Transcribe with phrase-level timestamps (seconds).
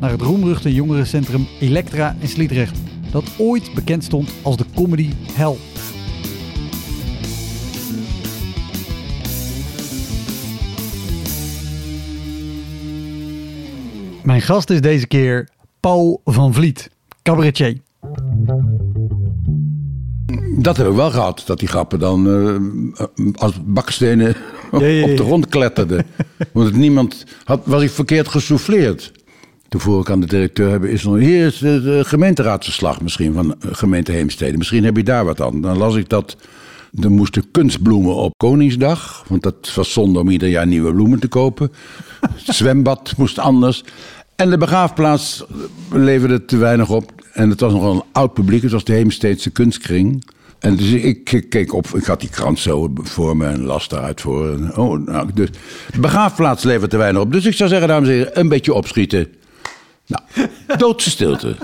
[0.00, 2.78] naar het roemruchte jongerencentrum Elektra in Sliedrecht,
[3.10, 5.56] dat ooit bekend stond als de comedy hell.
[14.22, 15.48] Mijn gast is deze keer
[15.80, 16.90] Paul van Vliet,
[17.22, 17.78] cabaretier.
[20.58, 24.36] Dat hebben we wel gehad, dat die grappen dan eh, als bakstenen
[24.72, 25.04] Ja, ja, ja.
[25.10, 26.06] op de grond kletterden.
[26.52, 29.12] Want niemand had, was ik verkeerd gesouffleerd.
[29.70, 33.68] Ik aan de directeur, hebben, is nog, hier is de, de gemeenteraadsverslag misschien van eh,
[33.72, 34.56] gemeente Heemstede.
[34.56, 35.60] Misschien heb je daar wat aan.
[35.60, 36.36] Dan las ik dat
[37.00, 39.24] er moesten kunstbloemen op Koningsdag.
[39.28, 41.72] Want dat was zonde om ieder jaar nieuwe bloemen te kopen.
[42.20, 43.84] Het zwembad moest anders.
[44.36, 45.44] En de begraafplaats
[45.92, 47.12] leverde te weinig op.
[47.32, 48.62] En het was nogal een oud publiek.
[48.62, 50.24] Het was de Heemsteedse kunstkring.
[50.58, 54.20] En dus ik keek op, ik had die krant zo voor me en las daaruit
[54.20, 54.72] voor.
[54.76, 55.48] Oh, nou, dus
[55.92, 57.32] de begraafplaats levert te weinig op.
[57.32, 59.28] Dus ik zou zeggen, dames en heren, een beetje opschieten.
[60.10, 61.56] Nou, doodse stilte.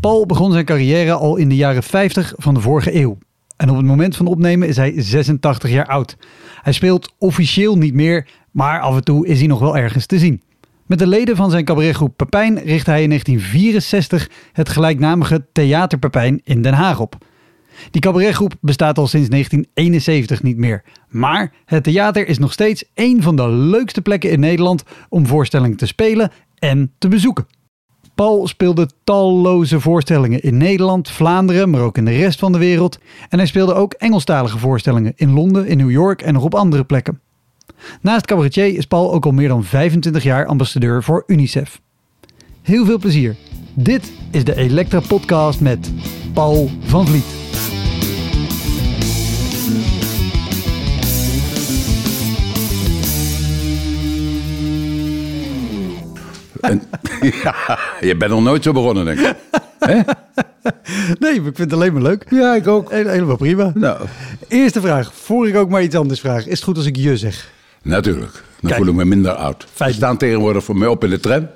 [0.00, 3.18] Paul begon zijn carrière al in de jaren 50 van de vorige eeuw.
[3.56, 6.16] En op het moment van opnemen is hij 86 jaar oud.
[6.62, 10.18] Hij speelt officieel niet meer, maar af en toe is hij nog wel ergens te
[10.18, 10.42] zien.
[10.86, 16.40] Met de leden van zijn cabaretgroep Pepijn richtte hij in 1964 het gelijknamige Theater Pepijn
[16.44, 17.16] in Den Haag op.
[17.90, 20.82] Die cabaretgroep bestaat al sinds 1971 niet meer.
[21.08, 25.76] Maar het theater is nog steeds een van de leukste plekken in Nederland om voorstellingen
[25.76, 27.46] te spelen en te bezoeken.
[28.14, 32.98] Paul speelde talloze voorstellingen in Nederland, Vlaanderen, maar ook in de rest van de wereld.
[33.28, 36.84] En hij speelde ook Engelstalige voorstellingen in Londen, in New York en nog op andere
[36.84, 37.20] plekken.
[38.00, 41.80] Naast cabaretier is Paul ook al meer dan 25 jaar ambassadeur voor UNICEF.
[42.62, 43.36] Heel veel plezier.
[43.76, 45.90] Dit is de Elektra Podcast met
[46.32, 47.24] Paul van Vliet.
[56.60, 56.82] En,
[57.42, 59.34] ja, je bent nog nooit zo begonnen, denk ik.
[61.18, 62.26] Nee, ik vind het alleen maar leuk.
[62.30, 62.90] Ja, ik ook.
[62.90, 63.72] Helemaal prima.
[63.74, 64.06] Nou,
[64.48, 66.46] Eerste vraag, voor ik ook maar iets anders vraag.
[66.46, 67.50] Is het goed als ik je zeg?
[67.82, 68.32] natuurlijk.
[68.32, 68.74] Dan Kijk.
[68.74, 69.66] voel ik me minder oud.
[69.72, 69.90] Fijn.
[69.90, 71.48] Ze staan tegenwoordig voor mij op in de tram.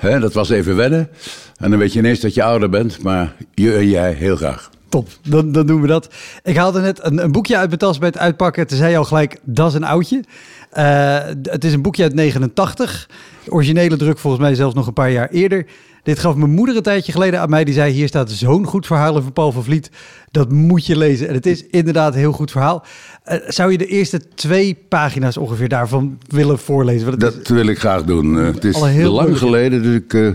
[0.00, 1.08] Dat was even wennen.
[1.56, 3.02] En dan weet je ineens dat je ouder bent.
[3.02, 4.70] Maar je jij heel graag.
[4.88, 6.08] Top, dan, dan doen we dat.
[6.42, 8.66] Ik haalde net een, een boekje uit mijn tas bij het uitpakken.
[8.66, 10.24] Toen zei al gelijk, dat is een oudje.
[10.70, 13.08] Eh, het is een boekje uit 89.
[13.48, 15.66] De originele druk volgens mij zelfs nog een paar jaar eerder.
[16.02, 17.64] Dit gaf mijn moeder een tijdje geleden aan mij.
[17.64, 19.90] Die zei, hier staat zo'n goed verhaal over Paul van Vliet.
[20.30, 21.28] Dat moet je lezen.
[21.28, 22.84] En het is inderdaad een heel goed verhaal.
[23.22, 27.08] Eh, zou je de eerste twee pagina's ongeveer daarvan willen voorlezen?
[27.10, 28.38] Want het is- Dat wil ik graag doen.
[28.38, 29.38] Eh, het is Al heel lang moeilijk.
[29.38, 30.30] geleden, dus ik eh,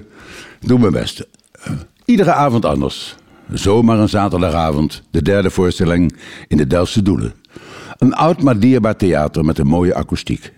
[0.59, 1.27] doe mijn best.
[2.05, 3.15] Iedere avond anders.
[3.51, 5.01] Zomaar een zaterdagavond.
[5.11, 6.15] De derde voorstelling
[6.47, 7.33] in de Delftse Doelen.
[7.97, 10.51] Een oud maar dierbaar theater met een mooie akoestiek.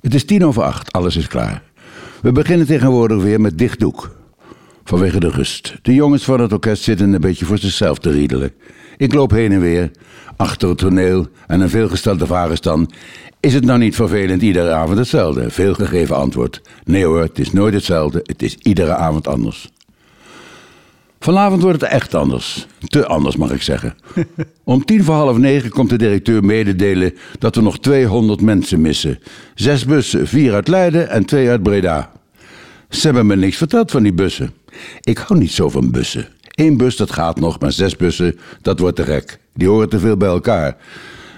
[0.00, 1.62] Het is tien over acht, alles is klaar.
[2.22, 4.16] We beginnen tegenwoordig weer met dicht doek.
[4.84, 5.78] Vanwege de rust.
[5.82, 8.52] De jongens van het orkest zitten een beetje voor zichzelf te riedelen.
[8.96, 9.90] Ik loop heen en weer,
[10.36, 12.90] achter het toneel en een veelgestelde vraag is dan...
[13.40, 15.50] Is het nou niet vervelend iedere avond hetzelfde?
[15.50, 16.62] Veelgegeven antwoord.
[16.84, 19.70] Nee hoor, het is nooit hetzelfde, het is iedere avond anders.
[21.22, 22.66] Vanavond wordt het echt anders.
[22.86, 23.94] Te anders mag ik zeggen.
[24.64, 29.18] Om tien voor half negen komt de directeur mededelen dat we nog 200 mensen missen.
[29.54, 32.10] Zes bussen, vier uit Leiden en twee uit Breda.
[32.88, 34.52] Ze hebben me niks verteld van die bussen.
[35.00, 36.28] Ik hou niet zo van bussen.
[36.50, 39.38] Eén bus, dat gaat nog, maar zes bussen, dat wordt te gek.
[39.54, 40.76] Die horen te veel bij elkaar.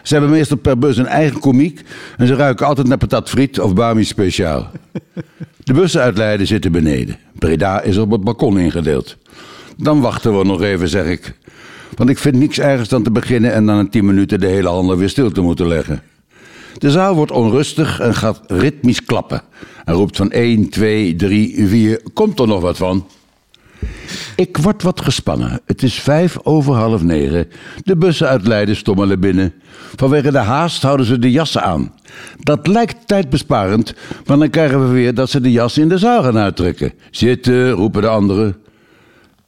[0.02, 1.80] Ze hebben meestal per bus een eigen komiek
[2.16, 4.70] en ze ruiken altijd naar patat friet of Bami speciaal.
[5.64, 7.18] De bussen uit Leiden zitten beneden.
[7.38, 9.16] Breda is op het balkon ingedeeld.
[9.76, 11.34] Dan wachten we nog even, zeg ik.
[11.94, 14.68] Want ik vind niks ergers dan te beginnen en dan in tien minuten de hele
[14.68, 16.02] handel weer stil te moeten leggen.
[16.78, 19.42] De zaal wordt onrustig en gaat ritmisch klappen.
[19.84, 23.06] En roept van 1, 2, 3, 4, komt er nog wat van?
[24.36, 25.60] Ik word wat gespannen.
[25.66, 27.48] Het is vijf over half negen.
[27.84, 29.52] De bussen uit Leiden stommelen binnen.
[29.96, 31.92] Vanwege de haast houden ze de jassen aan.
[32.38, 33.94] Dat lijkt tijdbesparend,
[34.26, 36.92] maar dan krijgen we weer dat ze de jas in de zaal gaan uittrekken.
[37.10, 38.56] Zitten, roepen de anderen.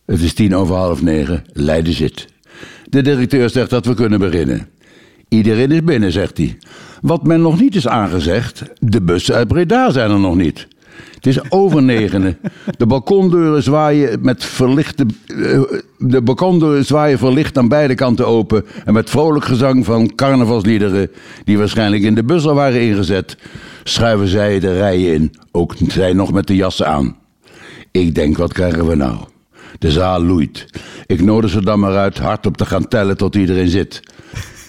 [0.06, 1.44] Het is tien over half negen.
[1.52, 2.26] Leiden zit.
[2.88, 4.68] De directeur zegt dat we kunnen beginnen.
[5.28, 6.58] Iedereen is binnen, zegt hij.
[7.00, 10.68] Wat men nog niet is aangezegd, de bussen uit Breda zijn er nog niet.
[11.14, 12.38] Het is over negenen.
[12.76, 15.06] De balkondeuren zwaaien met verlichte.
[15.26, 15.60] eh,
[15.98, 18.64] De balkondeuren zwaaien verlicht aan beide kanten open.
[18.84, 21.10] En met vrolijk gezang van carnavalsliederen.
[21.44, 23.36] die waarschijnlijk in de bus al waren ingezet.
[23.84, 25.32] schuiven zij de rijen in.
[25.52, 27.16] Ook zij nog met de jassen aan.
[27.90, 29.16] Ik denk, wat krijgen we nou?
[29.78, 30.66] De zaal loeit.
[31.06, 34.00] Ik nodig ze dan maar uit hardop te gaan tellen tot iedereen zit.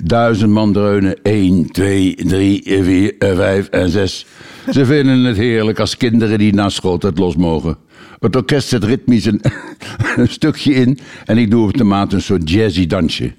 [0.03, 1.21] Duizend man dreunen.
[1.23, 4.25] 1, 2, 3, 4, 5 en 6.
[4.71, 7.77] Ze vinden het heerlijk als kinderen die na schooltijd los mogen.
[8.19, 9.41] Het orkest zet ritmisch een,
[10.15, 13.33] een stukje in en ik doe op de maat een soort jazzy dansje.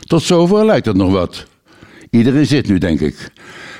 [0.00, 1.46] Tot zover lijkt het nog wat.
[2.10, 3.32] Iedereen zit nu, denk ik.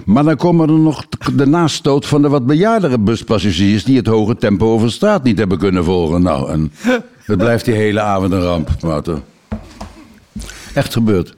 [0.04, 3.84] Maar dan komen er nog de nastoot van de wat bejaardere buspassagiers...
[3.84, 6.22] die het hoge tempo over straat niet hebben kunnen volgen.
[6.22, 6.72] Nou, en
[7.24, 9.20] het blijft die hele avond een ramp, Wouter.
[10.74, 11.34] Echt gebeurd.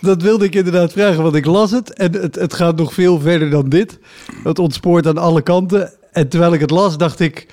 [0.00, 3.20] Dat wilde ik inderdaad vragen, want ik las het en het, het gaat nog veel
[3.20, 3.98] verder dan dit.
[4.44, 5.92] Het ontspoort aan alle kanten.
[6.12, 7.46] En terwijl ik het las, dacht ik...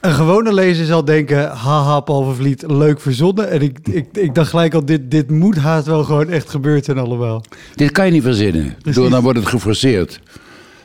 [0.00, 3.50] Een gewone lezer zal denken, haha, Paul van Vliet, leuk verzonnen.
[3.50, 6.84] En ik, ik, ik dacht gelijk al, dit, dit moet haast wel gewoon echt gebeurd
[6.84, 7.44] zijn allemaal.
[7.74, 8.74] Dit kan je niet verzinnen.
[8.82, 10.20] Door, dan wordt het geforceerd.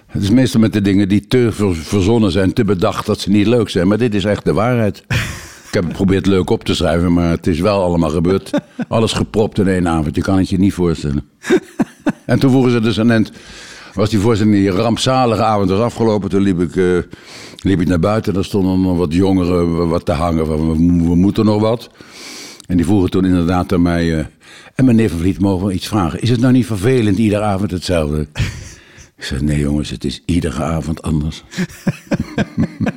[0.07, 3.29] Het is meestal met de dingen die te ver- verzonnen zijn, te bedacht dat ze
[3.29, 3.87] niet leuk zijn.
[3.87, 5.03] Maar dit is echt de waarheid.
[5.71, 8.51] Ik heb geprobeerd leuk op te schrijven, maar het is wel allemaal gebeurd.
[8.87, 10.15] Alles gepropt in één avond.
[10.15, 11.29] Je kan het je niet voorstellen.
[12.25, 13.31] En toen vroegen ze dus aan end,
[13.93, 16.29] was die voorstelling die rampzalige avond was afgelopen.
[16.29, 16.97] Toen liep ik, eh,
[17.57, 18.33] liep ik naar buiten.
[18.33, 20.71] Daar stonden nog wat jongeren wat te hangen van
[21.07, 21.89] we moeten nog wat.
[22.67, 24.17] En die vroegen toen inderdaad aan mij...
[24.19, 24.25] eh,
[24.75, 26.21] en meneer Van Vliet, mogen we iets vragen?
[26.21, 28.27] Is het nou niet vervelend iedere avond hetzelfde?
[29.17, 31.43] Ik zei, nee jongens, het is iedere avond anders.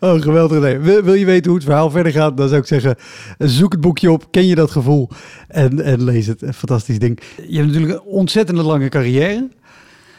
[0.00, 0.60] Oh, geweldig.
[0.60, 0.78] Nee.
[0.78, 2.36] Wil, wil je weten hoe het verhaal verder gaat?
[2.36, 2.96] Dan zou ik zeggen,
[3.38, 5.08] zoek het boekje op, ken je dat gevoel
[5.48, 6.42] en, en lees het.
[6.42, 7.20] Een fantastisch ding.
[7.48, 9.48] Je hebt natuurlijk een ontzettend lange carrière.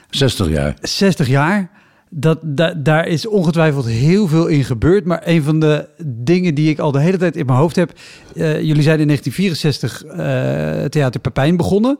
[0.09, 0.77] 60 jaar.
[0.81, 1.69] 60 jaar.
[2.11, 5.05] Dat, da- daar is ongetwijfeld heel veel in gebeurd.
[5.05, 7.91] Maar een van de dingen die ik al de hele tijd in mijn hoofd heb.
[8.35, 11.97] eh, jullie zijn in 1964 eh, Theater Pepijn begonnen.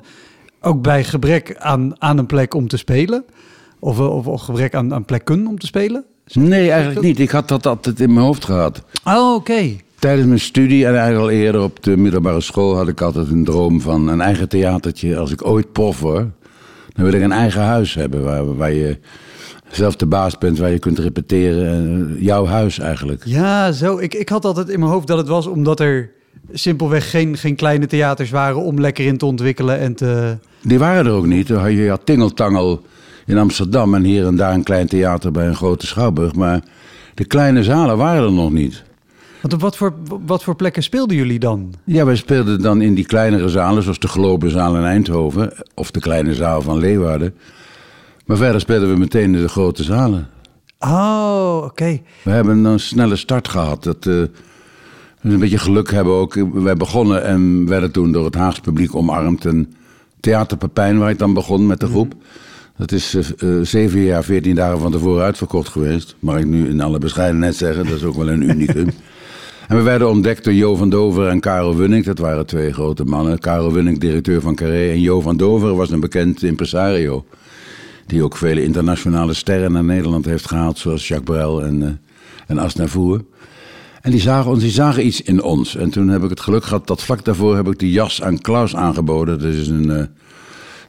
[0.61, 3.25] Ook bij gebrek aan, aan een plek om te spelen.
[3.79, 6.05] Of, of, of gebrek aan, aan plekken om te spelen.
[6.33, 7.19] Nee, eigenlijk niet.
[7.19, 8.83] Ik had dat altijd in mijn hoofd gehad.
[9.03, 9.75] Oh, oké.
[9.99, 13.43] Tijdens mijn studie en eigenlijk al eerder op de middelbare school had ik altijd een
[13.43, 15.17] droom van een eigen theatertje.
[15.17, 16.27] Als ik ooit prof word,
[16.93, 18.97] dan wil ik een eigen huis hebben waar, waar je
[19.71, 22.09] zelf de baas bent, waar je kunt repeteren.
[22.15, 23.21] Eh, Jouw huis eigenlijk.
[23.25, 23.97] Ja, zo.
[23.97, 26.11] Ik, ik had altijd in mijn hoofd dat het was omdat er
[26.51, 30.37] simpelweg geen, geen kleine theaters waren om lekker in te ontwikkelen en te...
[30.61, 31.47] Die waren er ook niet.
[31.47, 32.81] Je had Tingeltangel
[33.29, 36.35] in Amsterdam en hier en daar een klein theater bij een grote schouwburg.
[36.35, 36.63] Maar
[37.13, 38.83] de kleine zalen waren er nog niet.
[39.41, 39.93] Want op wat voor,
[40.25, 41.73] wat voor plekken speelden jullie dan?
[41.83, 45.99] Ja, wij speelden dan in die kleinere zalen, zoals de Globenzaal in Eindhoven of de
[45.99, 47.35] kleine zaal van Leeuwarden.
[48.25, 50.27] Maar verder speelden we meteen in de grote zalen.
[50.79, 51.99] Oh, oké.
[52.23, 53.83] We hebben een snelle start gehad.
[53.83, 54.13] Dat, eh,
[55.21, 56.33] we een beetje geluk hebben ook.
[56.53, 59.45] Wij begonnen en werden toen door het Haagse publiek omarmd.
[59.45, 59.73] En
[60.19, 62.13] Theater Pepijn, waar ik dan begon met de groep.
[62.79, 66.15] Dat is eh, eh, zeven jaar, veertien dagen van tevoren uitverkocht geweest.
[66.19, 67.85] Mag ik nu in alle bescheidenheid zeggen.
[67.85, 68.89] Dat is ook wel een unicum.
[69.67, 72.05] En we werden ontdekt door Jo van Dover en Karel Wunning.
[72.05, 73.39] Dat waren twee grote mannen.
[73.39, 74.89] Karel Wunning, directeur van Carré.
[74.89, 77.25] En Jo van Dover was een bekend impresario.
[78.05, 80.77] Die ook vele internationale sterren naar Nederland heeft gehaald.
[80.77, 81.89] Zoals Jacques Brel en, eh
[82.47, 83.21] en Asnavoer.
[84.01, 85.75] En die zagen, ons, die zagen iets in ons.
[85.75, 88.39] En toen heb ik het geluk gehad dat vlak daarvoor heb ik die jas aan
[88.39, 89.39] Klaus aangeboden.
[89.39, 90.09] Dat is een...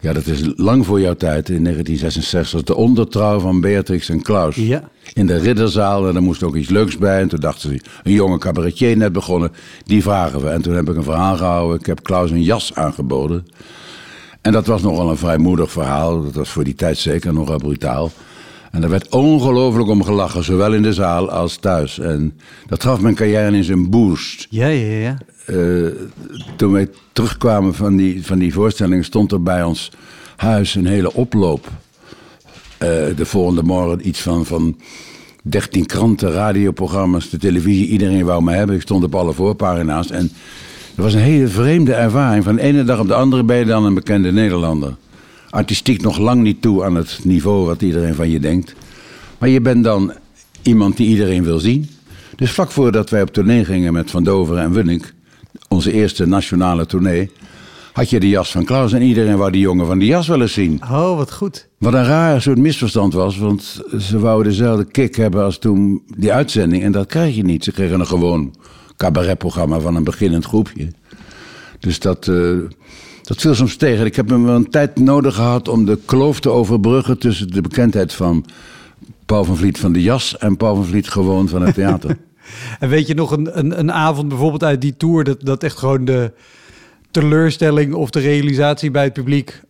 [0.00, 2.62] ja, dat is lang voor jouw tijd, in 1966.
[2.62, 4.56] De ondertrouw van Beatrix en Klaus.
[4.56, 4.88] Ja.
[5.14, 7.20] In de ridderzaal, en er moest ook iets leuks bij.
[7.20, 9.52] En toen dachten ze, een jonge cabaretier net begonnen,
[9.84, 10.48] die vragen we.
[10.48, 11.78] En toen heb ik een verhaal gehouden.
[11.78, 13.46] Ik heb Klaus een jas aangeboden.
[14.40, 16.22] En dat was nogal een vrijmoedig verhaal.
[16.22, 18.10] Dat was voor die tijd zeker nogal brutaal.
[18.70, 21.98] En daar werd ongelooflijk om gelachen, zowel in de zaal als thuis.
[21.98, 24.46] En dat gaf mijn carrière in zijn boost.
[24.50, 25.18] Ja, ja, ja.
[25.50, 25.86] Eh,
[26.56, 29.90] toen wij terugkwamen van die, van die voorstelling, stond er bij ons
[30.36, 31.68] huis een hele oploop.
[32.78, 34.76] Eh, de volgende morgen iets van, van
[35.42, 37.86] 13 kranten, radioprogramma's, de televisie.
[37.86, 38.76] Iedereen wou me hebben.
[38.76, 40.10] Ik stond op alle voorpagina's.
[40.10, 40.22] En
[40.94, 42.44] het was een hele vreemde ervaring.
[42.44, 44.96] Van de ene dag op de andere ben je dan een bekende Nederlander.
[45.50, 48.74] Artistiek nog lang niet toe aan het niveau wat iedereen van je denkt.
[49.38, 50.12] Maar je bent dan
[50.62, 51.88] iemand die iedereen wil zien.
[52.36, 55.14] Dus vlak voordat wij op tournee gingen met Van Doveren en Wunnik,
[55.68, 57.30] onze eerste nationale tournee,
[57.92, 60.40] had je de jas van Klaus en iedereen wou die jongen van die jas wel
[60.40, 60.80] eens zien.
[60.82, 61.68] Oh, wat goed.
[61.78, 66.32] Wat een raar soort misverstand was, want ze wouden dezelfde kick hebben als toen die
[66.32, 66.82] uitzending.
[66.82, 67.64] En dat krijg je niet.
[67.64, 68.54] Ze kregen een gewoon
[68.96, 70.88] cabaretprogramma van een beginnend groepje.
[71.78, 72.58] Dus dat, uh,
[73.22, 74.06] dat viel soms tegen.
[74.06, 78.12] Ik heb wel een tijd nodig gehad om de kloof te overbruggen tussen de bekendheid
[78.12, 78.44] van
[79.26, 82.16] Paul van Vliet van de jas en Paul van Vliet gewoon van het theater.
[82.78, 85.78] en weet je nog een, een, een avond bijvoorbeeld uit die tour dat, dat echt
[85.78, 86.32] gewoon de
[87.10, 89.62] teleurstelling of de realisatie bij het publiek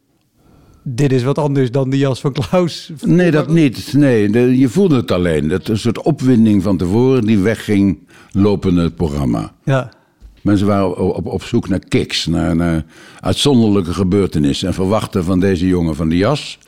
[0.82, 2.92] dit is wat anders dan de jas van Klaus.
[3.04, 3.92] Nee, dat niet.
[3.92, 5.48] Nee, je voelde het alleen.
[5.48, 7.98] Dat een soort opwinding van tevoren die wegging
[8.32, 9.52] lopende het programma.
[9.64, 9.90] Ja.
[10.40, 12.84] Mensen waren op, op, zoek naar kicks, naar, naar
[13.20, 14.68] uitzonderlijke gebeurtenissen.
[14.68, 16.58] En verwachten van deze jongen van de jas,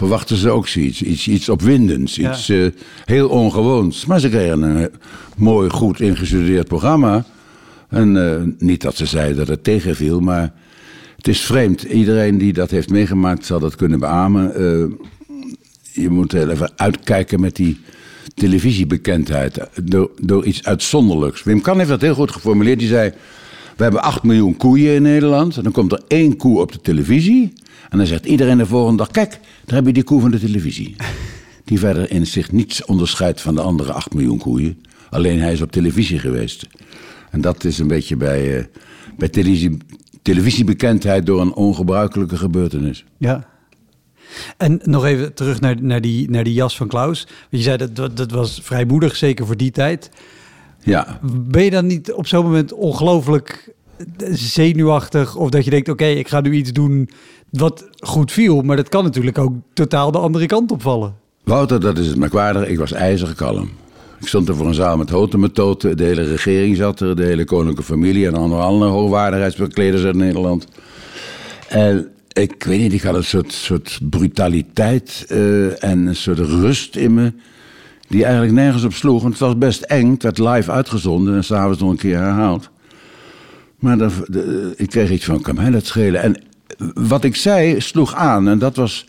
[0.00, 1.02] verwachten ze ook zoiets.
[1.02, 2.70] Iets, iets opwindends, iets uh,
[3.04, 4.06] heel ongewoons.
[4.06, 4.90] Maar ze kregen een
[5.36, 7.24] mooi, goed ingestudeerd programma.
[7.88, 10.52] En uh, niet dat ze zeiden dat het tegenviel, maar
[11.16, 11.82] het is vreemd.
[11.82, 14.52] Iedereen die dat heeft meegemaakt zal dat kunnen beamen.
[14.62, 14.86] Uh,
[15.92, 17.80] je moet heel even uitkijken met die
[18.34, 19.58] televisiebekendheid.
[19.82, 21.42] Door, door iets uitzonderlijks.
[21.42, 22.78] Wim Kan heeft dat heel goed geformuleerd.
[22.78, 23.12] Die zei:
[23.80, 25.56] We hebben 8 miljoen koeien in Nederland.
[25.56, 27.52] En dan komt er één koe op de televisie.
[27.90, 30.40] En dan zegt iedereen de volgende dag: Kijk, daar heb je die koe van de
[30.40, 30.96] televisie.
[31.64, 34.82] Die verder in zich niets onderscheidt van de andere 8 miljoen koeien.
[35.10, 36.66] Alleen hij is op televisie geweest.
[37.30, 38.64] En dat is een beetje bij, uh,
[39.16, 39.76] bij televisie,
[40.22, 43.04] televisiebekendheid door een ongebruikelijke gebeurtenis.
[43.18, 43.46] Ja.
[44.56, 47.26] En nog even terug naar, naar, die, naar die jas van Klaus.
[47.50, 50.10] Je zei dat, dat, dat was vrijmoedig, zeker voor die tijd.
[50.82, 51.20] Ja.
[51.32, 53.74] Ben je dan niet op zo'n moment ongelooflijk
[54.32, 55.36] zenuwachtig?
[55.36, 57.10] Of dat je denkt, oké, ik ga nu iets doen
[57.50, 58.62] wat goed viel.
[58.62, 61.14] Maar dat kan natuurlijk ook totaal de andere kant opvallen.
[61.44, 62.66] Wouter, dat is het merkwaardig.
[62.66, 63.70] Ik was ijzig kalm.
[64.20, 65.96] Ik stond er voor een zaal met houten metoten.
[65.96, 70.66] De hele regering zat er, de hele koninklijke familie en andere, andere hoogwaardigheidsbekleders uit Nederland.
[71.68, 76.96] En ik weet niet, ik had een soort, soort brutaliteit uh, en een soort rust
[76.96, 77.32] in me.
[78.10, 79.22] Die eigenlijk nergens op sloeg.
[79.22, 80.10] Want het was best eng.
[80.10, 82.70] Het werd live uitgezonden en s'avonds nog een keer herhaald.
[83.78, 83.98] Maar
[84.76, 86.22] ik kreeg iets van, kan mij dat schelen.
[86.22, 86.42] En
[86.94, 88.48] wat ik zei sloeg aan.
[88.48, 89.06] En dat was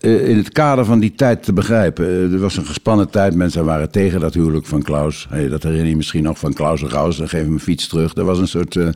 [0.00, 2.04] uh, in het kader van die tijd te begrijpen.
[2.04, 3.34] Uh, er was een gespannen tijd.
[3.34, 5.26] Mensen waren tegen dat huwelijk van Klaus.
[5.28, 7.16] Hey, dat herinner je misschien nog van Klaus en Gauws.
[7.16, 8.14] Dan geef hem een fiets terug.
[8.14, 8.74] Er was een soort...
[8.74, 8.88] Uh,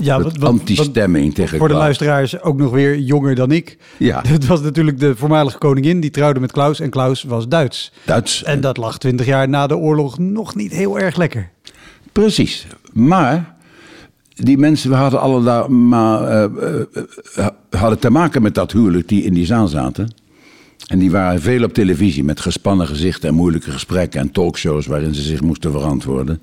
[0.00, 3.78] ja, wat, anti-stemming tegen Voor de luisteraars ook nog weer jonger dan ik.
[3.96, 4.22] Ja.
[4.28, 6.80] Het was natuurlijk de voormalige koningin die trouwde met Klaus.
[6.80, 7.92] En Klaus was Duits.
[8.04, 8.44] Duits.
[8.44, 11.50] En dat lag twintig jaar na de oorlog nog niet heel erg lekker.
[12.12, 12.66] Precies.
[12.92, 13.56] Maar
[14.34, 16.44] die mensen hadden allemaal uh,
[17.38, 20.14] uh, hadden te maken met dat huwelijk die in die zaal zaten.
[20.86, 25.14] En die waren veel op televisie met gespannen gezichten en moeilijke gesprekken en talkshows waarin
[25.14, 26.40] ze zich moesten verantwoorden.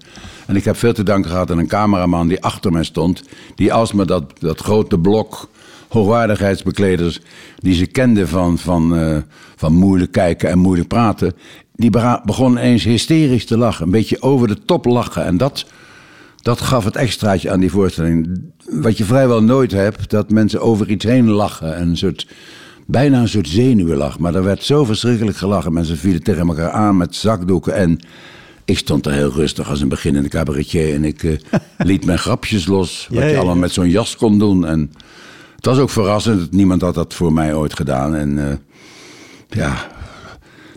[0.48, 3.24] En ik heb veel te danken gehad aan een cameraman die achter mij stond,
[3.56, 5.50] die alsmaar dat, dat grote blok
[5.88, 7.20] hoogwaardigheidsbekleders
[7.60, 9.18] die ze kenden van, van, uh,
[9.56, 11.34] van moeilijk kijken en moeilijk praten,
[11.76, 11.90] die
[12.26, 15.26] begon eens hysterisch te lachen, een beetje over de top lachen.
[15.26, 15.66] En dat,
[16.42, 18.42] dat gaf het extraatje aan die voorstelling.
[18.66, 22.28] Wat je vrijwel nooit hebt, dat mensen over iets heen lachen en een soort
[22.86, 24.20] bijna een soort zenuwenlach.
[24.20, 25.74] Maar er werd zo verschrikkelijk gelachen.
[25.74, 27.76] Mensen vielen tegen elkaar aan met zakdoeken.
[27.76, 28.00] En
[28.66, 30.94] ik stond er heel rustig als een beginnende cabaretier.
[30.94, 31.38] En ik uh,
[31.78, 33.08] liet mijn grapjes los.
[33.10, 34.66] Wat ja, je allemaal met zo'n jas kon doen.
[34.66, 34.92] En
[35.56, 36.52] het was ook verrassend.
[36.52, 38.16] Niemand had dat voor mij ooit gedaan.
[38.16, 38.46] En uh,
[39.50, 39.88] ja,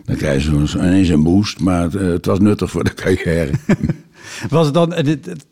[0.05, 1.59] dan krijg je zo ineens een boost.
[1.59, 3.51] Maar het, uh, het was nuttig voor de carrière.
[4.49, 5.45] Was het dan, het, het,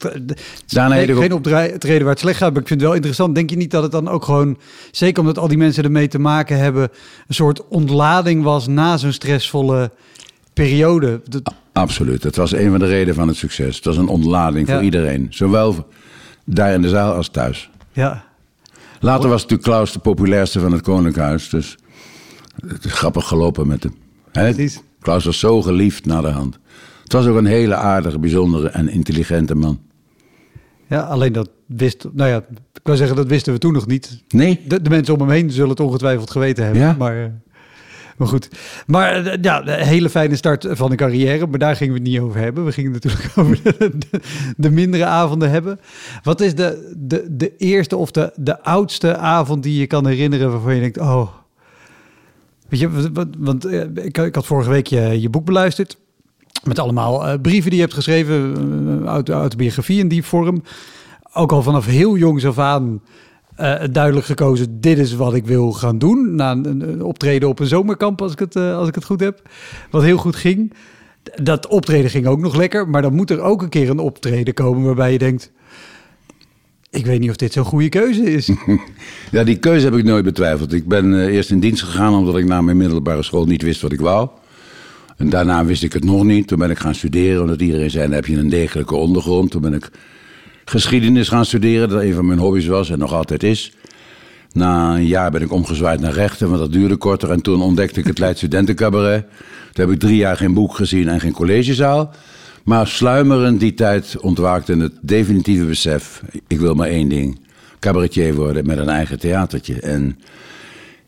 [0.67, 3.35] Daarna geen, optreden waar het slecht gaat, maar ik vind het wel interessant.
[3.35, 4.57] Denk je niet dat het dan ook gewoon,
[4.91, 6.89] zeker omdat al die mensen ermee te maken hebben,
[7.27, 9.91] een soort ontlading was na zo'n stressvolle
[10.53, 11.21] periode?
[11.29, 11.53] Dat...
[11.73, 13.75] Absoluut, het was een van de redenen van het succes.
[13.75, 14.73] Het was een ontlading ja.
[14.73, 15.87] voor iedereen, zowel
[16.45, 17.69] daar in de zaal als thuis.
[17.91, 18.25] Ja.
[18.99, 21.77] Later was natuurlijk Klaus de populairste van het Koninkhuis, dus
[22.67, 23.95] het is grappig gelopen met hem.
[24.31, 24.67] Hè?
[25.01, 26.59] Klaus was zo geliefd naar de hand.
[27.07, 29.79] Het was ook een hele aardige, bijzondere en intelligente man.
[30.87, 32.37] Ja, alleen dat wist, nou ja,
[32.73, 34.23] ik wil zeggen, dat wisten we toen nog niet.
[34.27, 34.61] Nee.
[34.67, 36.81] De, de mensen om hem heen zullen het ongetwijfeld geweten hebben.
[36.81, 36.95] Ja?
[36.97, 37.25] Maar, uh,
[38.17, 38.49] maar goed.
[38.87, 41.47] Maar uh, ja, een hele fijne start van de carrière.
[41.47, 42.65] Maar daar gingen we het niet over hebben.
[42.65, 44.19] We gingen natuurlijk over de, de,
[44.57, 45.79] de mindere avonden hebben.
[46.23, 50.51] Wat is de, de, de eerste of de, de oudste avond die je kan herinneren
[50.51, 51.27] waarvan je denkt, oh...
[52.69, 55.97] Weet je, want, want uh, ik, ik had vorige week je, je boek beluisterd.
[56.63, 58.55] Met allemaal uh, brieven die je hebt geschreven,
[59.03, 60.63] uh, uit in die vorm.
[61.33, 63.01] Ook al vanaf heel jongs af aan
[63.59, 66.35] uh, duidelijk gekozen, dit is wat ik wil gaan doen.
[66.35, 69.41] Na een, optreden op een zomerkamp, als ik het, als ik het goed heb.
[69.91, 70.73] Wat heel goed ging.
[71.35, 74.53] Dat optreden ging ook nog lekker, maar dan moet er ook een keer een optreden
[74.53, 75.51] komen waarbij je denkt...
[76.89, 78.51] Ik weet niet of dit zo'n goede keuze is.
[79.31, 80.73] Ja, die keuze heb ik nooit betwijfeld.
[80.73, 83.81] Ik ben eh, eerst in dienst gegaan omdat ik na mijn middelbare school niet wist
[83.81, 84.29] wat ik wou.
[85.17, 86.47] En daarna wist ik het nog niet.
[86.47, 89.51] Toen ben ik gaan studeren, omdat iedereen zei, dan heb je een degelijke ondergrond.
[89.51, 89.89] Toen ben ik
[90.65, 93.71] geschiedenis gaan studeren, dat een van mijn hobby's was en nog altijd is.
[94.51, 97.31] Na een jaar ben ik omgezwaaid naar rechten, want dat duurde korter.
[97.31, 99.25] En toen ontdekte ik het Leid Studentencabaret.
[99.73, 102.13] Toen heb ik drie jaar geen boek gezien en geen collegezaal.
[102.63, 106.21] Maar sluimerend die tijd ontwaakte het definitieve besef...
[106.47, 107.39] ik wil maar één ding,
[107.79, 109.79] cabaretier worden met een eigen theatertje.
[109.79, 110.19] En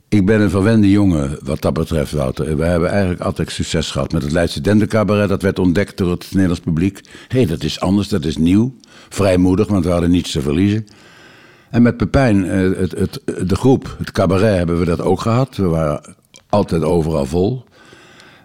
[0.09, 2.57] ik ben een verwende jongen wat dat betreft, Wouter.
[2.57, 5.29] We hebben eigenlijk altijd succes gehad met het Leidse Studentencabaret.
[5.29, 7.01] Dat werd ontdekt door het Nederlands publiek.
[7.27, 8.75] Hé, hey, dat is anders, dat is nieuw.
[9.09, 10.87] Vrijmoedig, want we hadden niets te verliezen.
[11.69, 15.55] En met Pepijn, eh, het, het, de groep, het cabaret, hebben we dat ook gehad.
[15.55, 16.15] We waren
[16.49, 17.63] altijd overal vol.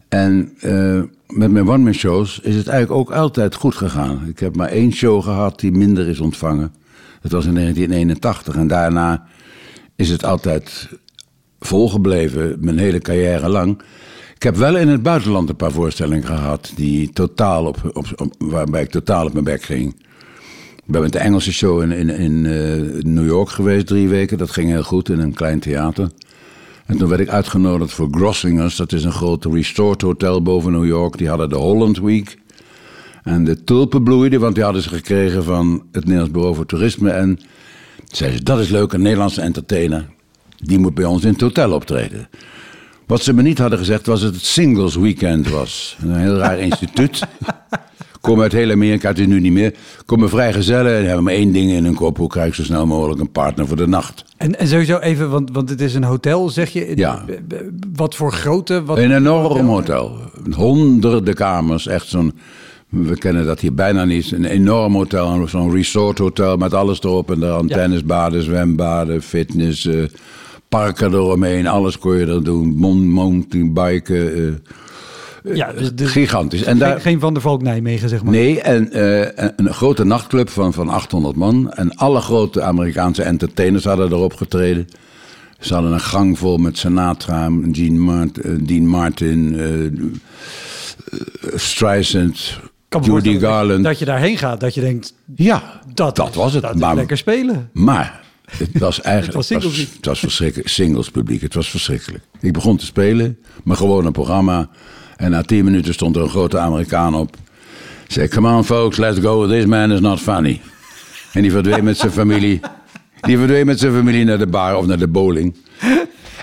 [0.09, 4.27] En uh, met mijn one-man shows is het eigenlijk ook altijd goed gegaan.
[4.27, 6.75] Ik heb maar één show gehad die minder is ontvangen.
[7.23, 8.57] Dat was in 1981.
[8.57, 9.27] En daarna
[9.97, 10.89] is het altijd
[11.67, 13.83] volgebleven, mijn hele carrière lang.
[14.35, 18.83] Ik heb wel in het buitenland een paar voorstellingen gehad die totaal op, op, waarbij
[18.83, 19.95] ik totaal op mijn bek ging.
[20.77, 24.39] Ik ben met de Engelse show in, in, in uh, New York geweest drie weken.
[24.39, 26.11] Dat ging heel goed in een klein theater.
[26.87, 28.77] En toen werd ik uitgenodigd voor Grossingers.
[28.77, 31.19] Dat is een groot restored hotel boven New York.
[31.19, 32.39] Die hadden de Holland Week.
[33.23, 37.11] En de tulpen bloeiden, want die hadden ze gekregen van het Nederlands Bureau voor Toerisme.
[37.11, 37.39] En
[38.07, 40.09] zeiden ze, dat is leuk, een Nederlandse entertainer.
[40.57, 42.29] Die moet bij ons in het hotel optreden.
[43.07, 45.97] Wat ze me niet hadden gezegd was dat het Singles Weekend was.
[46.03, 47.23] Een heel raar instituut.
[48.21, 49.75] Komen uit heel Amerika, het is nu niet meer.
[50.07, 52.17] Komen vrijgezellen en hebben maar één ding in hun kop.
[52.17, 54.25] Hoe krijg ik zo snel mogelijk een partner voor de nacht?
[54.37, 56.93] En, en sowieso even, want, want het is een hotel, zeg je?
[56.97, 57.25] Ja.
[57.93, 58.85] Wat voor grootte?
[58.85, 60.19] Wat een enorm hotel.
[60.51, 62.33] Honderden kamers, echt zo'n...
[62.89, 64.33] We kennen dat hier bijna niet.
[64.33, 67.67] Een enorm hotel, zo'n resort hotel met alles erop en eraan.
[67.67, 67.77] Ja.
[67.77, 70.05] Tennisbaden, zwembaden, fitness, uh,
[70.79, 71.67] parken eromheen.
[71.67, 72.75] Alles kon je er doen.
[73.09, 74.39] Mountainbiken...
[74.39, 74.55] Uh,
[75.57, 76.63] ja, dus, dus gigantisch.
[76.63, 78.33] En daar, geen Van der Valk Nijmegen, zeg maar.
[78.33, 79.21] Nee, en uh,
[79.57, 81.73] een grote nachtclub van, van 800 man.
[81.73, 84.87] En alle grote Amerikaanse entertainers hadden erop getreden.
[85.59, 89.61] Ze hadden een gang vol met Sinatra, Dean Martin, Dean Martin
[91.55, 92.59] Streisand,
[93.01, 93.85] Judy Garland.
[93.85, 95.15] Dat je daarheen gaat, dat je denkt...
[95.37, 96.63] Ja, dat, dat was het.
[96.63, 97.71] Dat maar, lekker spelen.
[97.73, 99.49] Maar het was eigenlijk...
[99.49, 100.69] het was, het was verschrikkelijk.
[100.69, 102.25] Singles publiek, het was verschrikkelijk.
[102.41, 104.69] Ik begon te spelen, mijn gewone programma...
[105.17, 107.37] En na tien minuten stond er een grote Amerikaan op.
[108.07, 109.47] Zei, come on folks, let's go.
[109.47, 110.61] This man is not funny.
[111.33, 112.61] En die verdween met zijn familie.
[113.21, 115.57] Die verdween met zijn familie naar de bar of naar de bowling.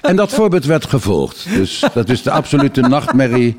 [0.01, 1.47] En dat voorbeeld werd gevolgd.
[1.49, 3.55] Dus dat is de absolute nachtmerrie.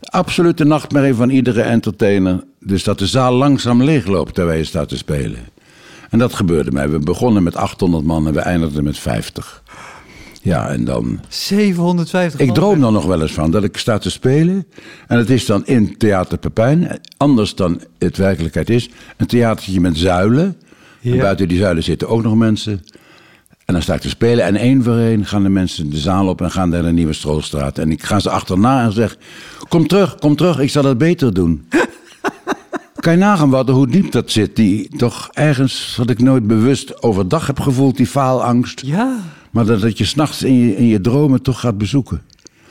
[0.00, 2.44] Absolute nachtmerrie van iedere entertainer.
[2.60, 5.38] Dus dat de zaal langzaam leegloopt terwijl je staat te spelen.
[6.10, 6.88] En dat gebeurde mij.
[6.88, 9.62] We begonnen met 800 man en we eindigden met 50.
[10.42, 11.20] Ja, en dan...
[11.28, 14.66] 750 Ik droom er nog wel eens van dat ik sta te spelen.
[15.06, 17.00] En het is dan in Theater Pepijn.
[17.16, 18.90] Anders dan het werkelijkheid is.
[19.16, 20.56] Een theatertje met zuilen.
[21.00, 21.12] Ja.
[21.12, 22.84] En buiten die zuilen zitten ook nog mensen.
[23.64, 24.44] En dan sta ik te spelen.
[24.44, 27.12] En één voor één gaan de mensen de zaal op en gaan naar de Nieuwe
[27.12, 27.78] Stroolstraat.
[27.78, 29.16] En ik ga ze achterna en zeg...
[29.68, 31.68] Kom terug, kom terug, ik zal het beter doen.
[33.06, 34.56] Kan je nagaan wat, hoe diep dat zit?
[34.56, 38.80] Die toch ergens, wat ik nooit bewust overdag heb gevoeld, die faalangst.
[38.84, 39.18] Ja.
[39.50, 42.22] Maar dat, dat je s'nachts in je, in je dromen toch gaat bezoeken.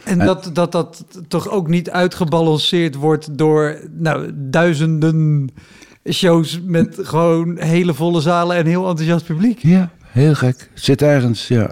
[0.03, 5.49] En, en dat, dat dat toch ook niet uitgebalanceerd wordt door nou, duizenden
[6.09, 9.59] shows met gewoon hele volle zalen en heel enthousiast publiek.
[9.59, 10.69] Ja, heel gek.
[10.73, 11.71] Zit ergens, ja.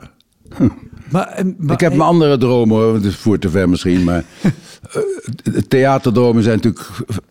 [0.56, 0.70] Hm.
[1.14, 4.24] Maar, maar, ik heb mijn andere dromen hoor, het is voor te ver misschien, maar
[4.44, 6.90] uh, theaterdromen zijn natuurlijk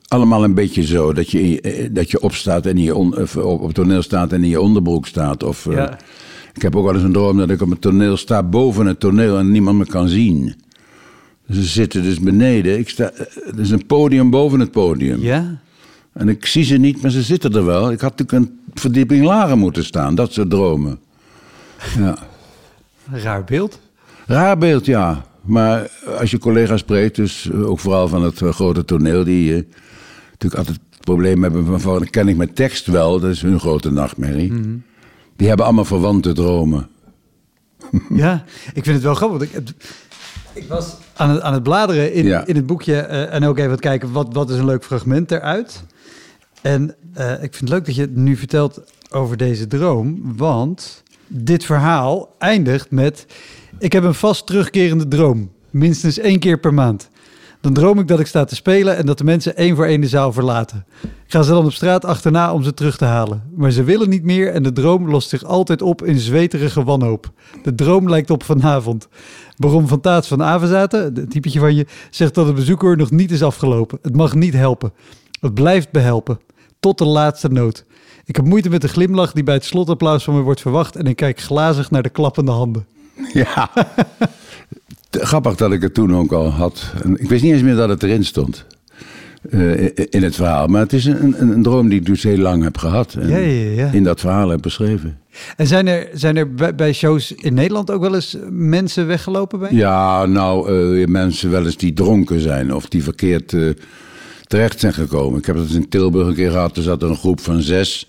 [0.09, 1.13] allemaal een beetje zo.
[1.13, 4.51] Dat je, dat je opstaat en in je on, op, op toneel staat en in
[4.51, 5.43] je onderbroek staat.
[5.43, 5.99] Of, uh, ja.
[6.55, 9.01] Ik heb ook wel eens een droom dat ik op het toneel sta boven het
[9.01, 10.55] toneel en niemand me kan zien.
[11.51, 12.79] Ze zitten dus beneden.
[12.79, 13.13] Ik sta,
[13.47, 15.23] er is een podium boven het podium.
[15.23, 15.61] Ja.
[16.13, 17.91] En ik zie ze niet, maar ze zitten er wel.
[17.91, 20.15] Ik had natuurlijk een verdieping lager moeten staan.
[20.15, 20.99] Dat soort dromen.
[21.99, 22.31] Ja.
[23.11, 23.81] Raar beeld.
[24.27, 25.25] Raar beeld, ja.
[25.43, 29.57] Maar als je collega's spreekt, dus ook vooral van het grote toneel, die uh,
[30.31, 33.61] natuurlijk altijd het probleem hebben van, van ken ik mijn tekst wel, dat is hun
[33.61, 34.53] grote nachtmerrie.
[34.53, 34.83] Mm -hmm.
[35.37, 36.89] Die hebben allemaal verwante dromen.
[38.15, 39.53] Ja, ik vind het wel grappig.
[39.53, 39.69] Ik,
[40.53, 42.47] ik was aan het, aan het bladeren in, ja.
[42.47, 45.85] in het boekje uh, en ook even kijken wat, wat is een leuk fragment eruit.
[46.61, 51.03] En uh, ik vind het leuk dat je het nu vertelt over deze droom, want
[51.33, 53.27] dit verhaal eindigt met:
[53.79, 57.11] Ik heb een vast terugkerende droom, minstens één keer per maand.
[57.61, 60.01] Dan droom ik dat ik sta te spelen en dat de mensen één voor één
[60.01, 60.87] de zaal verlaten.
[61.03, 63.43] Ik ga ze dan op straat achterna om ze terug te halen.
[63.57, 67.33] Maar ze willen niet meer en de droom lost zich altijd op in zweterige wanhoop.
[67.63, 69.09] De droom lijkt op vanavond.
[69.57, 73.31] Baron van Taats van Avenzaten, het typetje van je, zegt dat het bezoeker nog niet
[73.31, 73.99] is afgelopen.
[74.03, 74.93] Het mag niet helpen.
[75.41, 76.41] Het blijft behelpen.
[76.81, 77.85] Tot de laatste noot.
[78.25, 81.05] Ik heb moeite met de glimlach die bij het slotapplaus van me wordt verwacht en
[81.07, 82.87] ik kijk glazig naar de klappende handen.
[83.33, 83.71] Ja.
[85.11, 86.93] Grappig dat ik het toen ook al had.
[87.15, 88.65] Ik wist niet eens meer dat het erin stond.
[89.51, 90.67] eh, in het verhaal.
[90.67, 93.15] Maar het is een, een, een droom die ik dus heel lang heb gehad.
[93.15, 93.91] En Ja, ja, ja.
[93.93, 95.19] in dat verhaal heb beschreven.
[95.57, 99.59] En zijn er, zijn er bij, bij shows in Nederland ook wel eens mensen weggelopen
[99.59, 99.69] bij?
[99.73, 103.69] Ja, nou, eh, mensen wel eens die dronken zijn of die verkeerd eh,
[104.53, 105.39] terecht zijn gekomen.
[105.39, 106.77] Ik heb dat in Tilburg een keer gehad.
[106.77, 108.09] Er zat een groep van zes.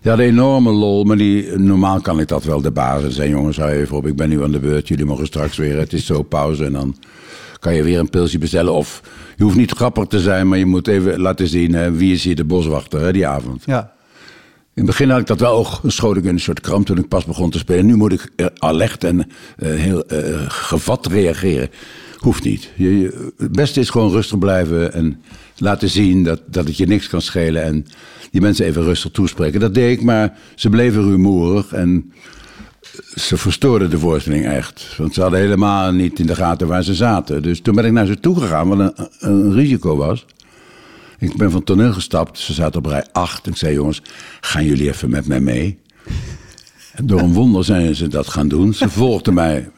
[0.00, 3.30] Die hadden enorme lol, maar die, normaal kan ik dat wel de basis zijn.
[3.30, 4.88] Jongens, hou even op, ik ben nu aan de beurt.
[4.88, 6.64] Jullie mogen straks weer, het is zo pauze.
[6.64, 6.96] En dan
[7.58, 8.72] kan je weer een pilsje bestellen.
[8.72, 9.02] Of
[9.36, 12.24] je hoeft niet grappig te zijn, maar je moet even laten zien hè, wie is
[12.24, 13.62] hier de boswachter hè, die avond.
[13.66, 13.92] Ja.
[14.74, 16.98] In het begin had ik dat wel ook, schoot ik in een soort kramp toen
[16.98, 17.86] ik pas begon te spelen.
[17.86, 21.68] Nu moet ik eh, alert en eh, heel eh, gevat reageren.
[22.24, 22.70] Hoeft niet.
[22.76, 25.20] Je, het beste is gewoon rustig blijven en
[25.56, 27.62] laten zien dat, dat het je niks kan schelen.
[27.62, 27.86] En
[28.30, 29.60] die mensen even rustig toespreken.
[29.60, 32.12] Dat deed ik, maar ze bleven rumoerig en
[33.14, 34.94] ze verstoorden de voorstelling echt.
[34.98, 37.42] Want ze hadden helemaal niet in de gaten waar ze zaten.
[37.42, 40.26] Dus toen ben ik naar ze toe gegaan, wat een, risico was.
[41.18, 42.38] Ik ben van toneel gestapt.
[42.38, 43.46] Ze zaten op rij 8.
[43.46, 44.02] Ik zei, jongens,
[44.40, 45.78] gaan jullie even met mij mee?
[46.92, 48.74] En door een wonder zijn ze dat gaan doen.
[48.74, 49.68] Ze volgden mij.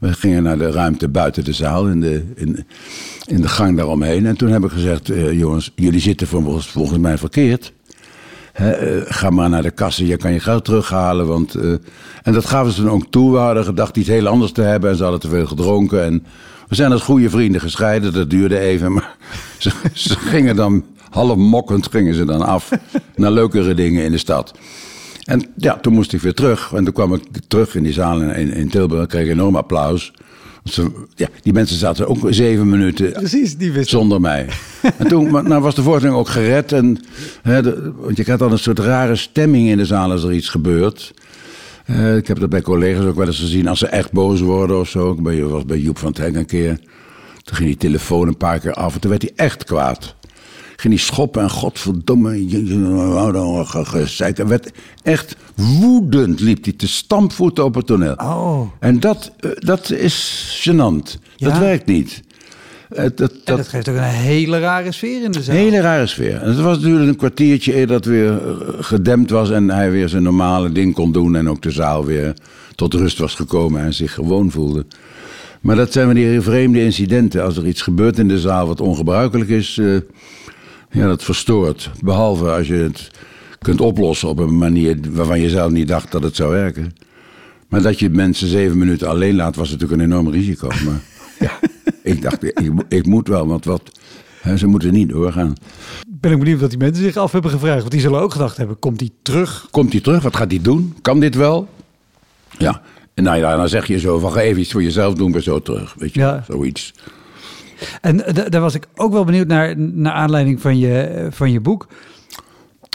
[0.00, 2.66] We gingen naar de ruimte buiten de zaal, in de, in,
[3.26, 4.26] in de gang daaromheen.
[4.26, 7.72] En toen heb ik gezegd, eh, jongens, jullie zitten volgens, volgens mij verkeerd.
[8.52, 11.26] Hè, eh, ga maar naar de kassen, je kan je geld terughalen.
[11.26, 11.70] Want, eh,
[12.22, 13.32] en dat gaven ze dan ook toe.
[13.32, 16.04] We hadden gedacht iets heel anders te hebben en ze hadden te veel gedronken.
[16.04, 16.26] En
[16.68, 18.92] we zijn als goede vrienden gescheiden, dat duurde even.
[18.92, 19.16] Maar
[19.58, 22.70] ze, ze gingen dan, half mokkend gingen ze dan af
[23.16, 24.54] naar leukere dingen in de stad.
[25.30, 26.72] En ja, toen moest ik weer terug.
[26.74, 29.06] En toen kwam ik terug in die zaal in, in, Tilburg.
[29.06, 30.12] kreeg ik enorm applaus.
[31.14, 34.46] Ja, die mensen zaten ook zeven minuten Precies, die zonder mij.
[34.98, 36.72] En toen nou was de voorstelling ook gered.
[36.72, 37.00] En,
[37.42, 40.32] hè, de- want je krijgt dan een soort rare stemming in de zaal als er
[40.32, 41.12] iets gebeurt.
[41.86, 43.68] Eh, ik heb dat bij collega's ook wel eens gezien.
[43.68, 45.12] Als ze echt boos worden of zo.
[45.12, 46.78] Ik ben- was bij Joep van het Hek een keer.
[47.42, 48.94] Toen ging die telefoon een paar keer af.
[48.94, 50.14] En toen werd hij echt kwaad.
[50.80, 52.48] Ging hij schoppen en godverdomme.
[52.48, 54.36] je- je- dan ge- gezeik.
[54.36, 54.70] Hij werd
[55.02, 56.40] echt woedend.
[56.40, 58.12] Liep hij te stampvoeten op het toneel.
[58.14, 58.60] Oh.
[58.78, 61.18] En dat, eh, dat is gênant.
[61.36, 62.22] Dat werkt niet.
[62.88, 63.12] Eh, dat, En
[63.44, 65.54] dat, dat geeft ook een hele rare sfeer in de zaal.
[65.56, 66.34] een hele rare sfeer.
[66.42, 70.08] En het was natuurlijk een kwartiertje eer dat weer eh, gedempt was en hij weer
[70.08, 72.34] zijn normale ding kon doen en ook de zaal weer
[72.74, 74.86] tot rust was gekomen en zich gewoon voelde.
[75.60, 77.42] Maar dat zijn wanneer vreemde incidenten.
[77.44, 79.80] Als er iets gebeurt in de zaal wat ongebruikelijk is,
[80.90, 81.90] ja, dat verstoort.
[82.00, 83.10] Behalve als je het
[83.58, 86.94] kunt oplossen op een manier waarvan je zelf niet dacht dat het zou werken.
[87.68, 90.68] Maar dat je mensen zeven minuten alleen laat, was natuurlijk een enorm risico.
[90.68, 91.00] Maar
[91.48, 91.58] ja,
[92.02, 93.82] ik dacht, ik, ik moet wel, want wat,
[94.40, 95.54] hè, ze moeten niet doorgaan.
[96.08, 97.78] Ben ik benieuwd wat die mensen zich af hebben gevraagd.
[97.78, 99.66] Want die zullen ook gedacht hebben, komt die terug?
[99.70, 100.22] Komt hij terug?
[100.22, 100.94] Wat gaat hij doen?
[101.02, 101.68] Kan dit wel?
[102.58, 102.82] Ja.
[103.14, 105.42] En nou ja, dan zeg je zo van ga even iets voor jezelf doen, ben
[105.42, 105.94] zo terug.
[105.98, 106.44] Weet je, Ja.
[106.46, 106.94] zoiets.
[108.00, 111.26] En eh, da- daar was ik ook wel benieuwd naar, naar aanleiding van je, eh,
[111.30, 111.86] van je boek.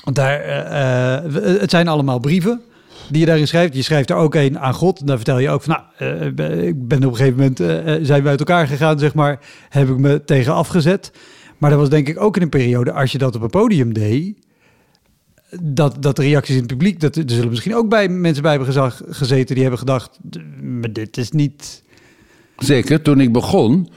[0.04, 2.62] Want daar, eh, het zijn allemaal brieven
[3.10, 3.76] die je daarin schrijft.
[3.76, 5.08] Je schrijft er ook een aan God.
[5.08, 6.26] Daar vertel je ook van, nou,
[6.62, 9.39] ik ben op een gegeven moment, eh, zijn we uit elkaar gegaan, zeg maar.
[9.69, 11.12] Heb ik me tegen afgezet.
[11.58, 13.93] Maar dat was denk ik ook in een periode, als je dat op een podium
[13.93, 14.43] deed...
[15.62, 18.52] Dat, dat de reacties in het publiek, dat, er zullen misschien ook bij mensen bij
[18.52, 20.19] hebben gezag, gezeten die hebben gedacht,
[20.91, 21.84] dit is niet...
[22.58, 23.89] Zeker, toen ik begon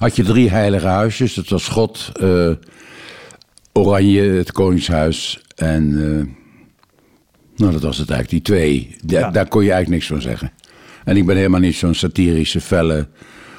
[0.00, 1.34] had je drie heilige huisjes.
[1.34, 2.50] Dat was God, eh,
[3.72, 5.92] Oranje, het Koningshuis en...
[5.94, 6.34] eh,
[7.56, 8.96] nou, dat was het eigenlijk, die twee.
[9.04, 9.30] Da- Ja.
[9.30, 10.52] Daar kon je eigenlijk niks van zeggen.
[11.04, 13.08] En ik ben helemaal niet zo'n satirische, felle,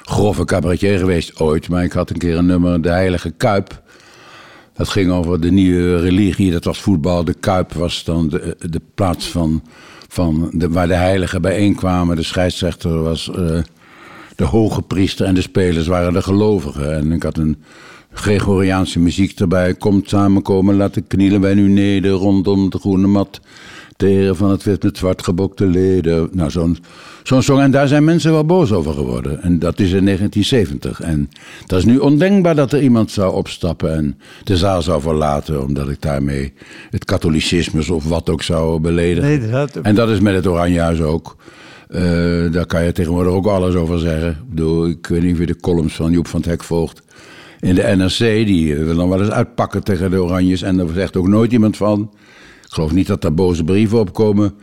[0.02, 1.68] grove cabaretier geweest ooit.
[1.68, 3.82] Maar ik had een keer een nummer, De Heilige Kuip.
[4.74, 7.24] Dat ging over de nieuwe religie, dat was voetbal.
[7.24, 9.62] De Kuip was dan de, de plaats van,
[10.08, 12.16] van de, waar de heiligen bijeenkwamen.
[12.16, 13.58] De scheidsrechter was eh,
[14.36, 16.94] de hoge priester en de spelers waren de gelovigen.
[16.94, 17.56] En ik had een
[18.12, 19.74] Gregoriaanse muziek erbij.
[19.74, 23.40] Komt samenkomen, laten knielen wij nu neder rondom de groene mat.
[23.96, 26.28] De heren van het wit met zwart gebokte leden.
[26.32, 26.78] Nou, zo'n
[27.22, 27.60] zo'n song.
[27.60, 29.42] En daar zijn mensen wel boos over geworden.
[29.42, 31.00] En dat is in 1970.
[31.00, 31.30] En
[31.66, 35.64] dat is nu ondenkbaar dat er iemand zou opstappen en de zaal zou verlaten.
[35.64, 36.52] Omdat ik daarmee
[36.90, 39.40] het katholicisme of wat ook zou beledigen.
[39.40, 41.36] Nee, dat, En dat is met het Oranjehuis ook.
[41.92, 44.30] Eh, daar kan je tegenwoordig ook alles over zeggen.
[44.30, 47.02] Ik bedoel, ik weet niet of de columns van Joep van het Hek volgt.
[47.60, 50.62] in de NRC, die wil dan wel eens uitpakken tegen de Oranjes.
[50.62, 52.10] En daar zegt ook nooit iemand van.
[52.62, 54.54] Ik geloof niet dat daar boze brieven op komen.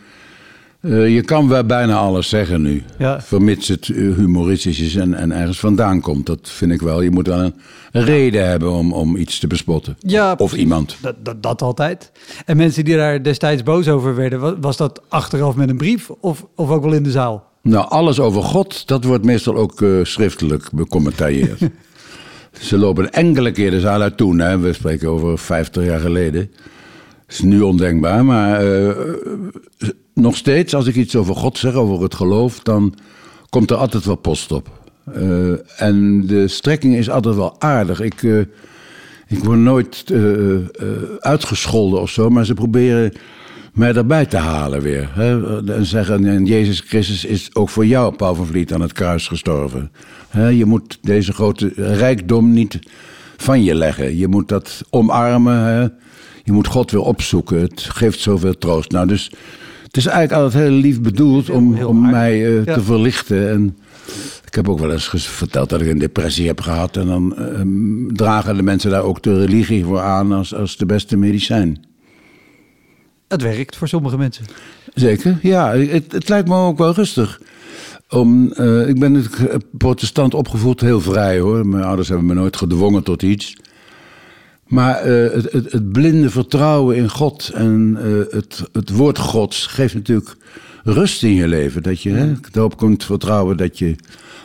[0.81, 2.83] Eh, je kan wel bijna alles zeggen nu.
[2.97, 3.21] Ja.
[3.21, 6.25] Vermits het eh, humoristisch is en, en ergens vandaan komt.
[6.25, 7.01] Dat vind ik wel.
[7.01, 7.53] Je moet dan een,
[7.91, 9.97] reden hebben om, om iets te bespotten.
[9.99, 10.97] Ja, of iemand.
[11.01, 12.11] Dat, dat, dat altijd.
[12.45, 16.09] En mensen die daar destijds boos over werden, wa- was dat achteraf met een brief
[16.09, 17.47] of, of ook wel in de zaal?
[17.61, 21.59] Nou, alles over God, dat wordt meestal ook eh, schriftelijk becommentarieerd.
[22.59, 24.39] Ze lopen enkele keer de zaal uit toen.
[24.39, 24.57] Hè.
[24.59, 26.51] We spreken over 50 jaar geleden.
[26.51, 28.61] Dat is nu ondenkbaar, maar
[30.19, 32.93] nog steeds als ik iets over God zeg, over het geloof, dan
[33.49, 34.69] komt er altijd wel post op.
[35.13, 38.01] Eh, en de strekking is altijd wel aardig.
[38.01, 38.39] Ik, eh,
[39.27, 40.21] ik word nooit eh,
[41.19, 43.13] uitgescholden of zo, maar ze proberen
[43.73, 45.09] mij erbij te halen weer.
[45.13, 45.57] Hè?
[45.73, 49.27] En zeggen, en Jezus Christus is ook voor jou, Paul van Vliet, aan het kruis
[49.27, 49.91] gestorven.
[50.29, 50.47] Hè?
[50.47, 52.79] Je moet deze grote rijkdom niet
[53.37, 54.17] van je leggen.
[54.17, 55.57] Je moet dat omarmen.
[55.57, 55.87] Hè?
[56.43, 57.61] Je moet God weer opzoeken.
[57.61, 58.91] Het geeft zoveel troost.
[58.91, 59.31] Nou, dus
[59.89, 62.11] het is eigenlijk altijd heel lief bedoeld om, heel om aardig.
[62.19, 62.73] mij eh, Ja.
[62.73, 63.49] te verlichten.
[63.49, 63.77] En
[64.45, 66.97] ik heb ook wel eens verteld dat ik een depressie heb gehad.
[66.97, 70.85] En dan ehm, dragen de mensen daar ook de religie voor aan als, als de
[70.85, 71.87] beste medicijn.
[73.27, 74.45] Het werkt voor sommige mensen.
[74.93, 75.75] Zeker, ja.
[75.75, 77.41] Het, het lijkt me ook wel rustig.
[78.09, 81.67] Om, eh, ik ben eh, protestant opgevoed, heel vrij hoor.
[81.67, 83.55] Mijn ouders hebben me nooit gedwongen tot iets.
[84.69, 89.65] Maar eh, het, het, het blinde vertrouwen in God en eh, het, het woord Gods
[89.65, 90.35] geeft natuurlijk
[90.83, 91.83] rust in je leven.
[91.83, 93.95] Dat je hè, erop kunt vertrouwen dat je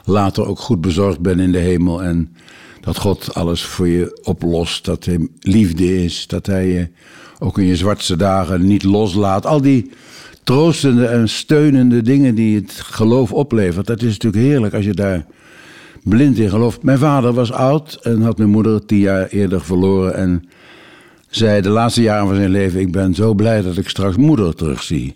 [0.04, 2.02] later ook goed bezorgd bent in de hemel.
[2.02, 2.36] En
[2.80, 4.84] dat God alles voor je oplost.
[4.84, 6.26] Dat hij liefde is.
[6.26, 6.88] Dat hij je
[7.38, 9.46] ook in je zwartste dagen niet loslaat.
[9.46, 9.90] Al die
[10.44, 13.86] troostende en steunende dingen die het geloof oplevert.
[13.86, 15.26] Dat is natuurlijk heerlijk als je daar
[16.04, 16.82] blind in gelooft.
[16.82, 20.14] Mijn vader was oud en had mijn moeder tien jaar eerder verloren.
[20.14, 20.44] En
[21.28, 24.54] zei de laatste jaren van zijn leven: Ik ben zo blij dat ik straks moeder
[24.54, 25.14] terugzie.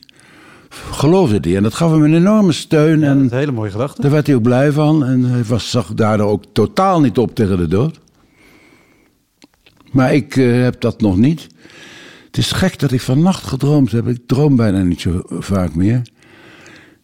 [0.91, 1.57] Geloofde hij.
[1.57, 3.03] En dat gaf hem een enorme steun.
[3.03, 4.03] En een hele mooie gedachte.
[4.03, 5.05] daar werd hij ook blij van.
[5.05, 8.01] En hij was, zag daardoor ook totaal niet op tegen de dood.
[9.93, 11.47] Maar ik eh, heb dat nog niet.
[12.27, 14.09] Het is gek dat ik vannacht gedroomd heb.
[14.09, 16.03] Ik droom bijna niet zo vaak meer.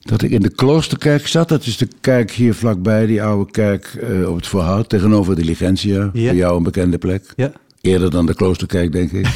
[0.05, 1.49] Dat ik in de kloosterkerk zat.
[1.49, 4.88] Dat is de kerk hier vlakbij, die oude kerk eh, op het Voorhout.
[4.88, 6.11] Tegenover de Diligentia.
[6.12, 6.29] Ja.
[6.29, 7.33] Voor jou een bekende plek.
[7.37, 7.53] Ja.
[7.81, 9.27] Eerder dan de kloosterkerk, denk ik.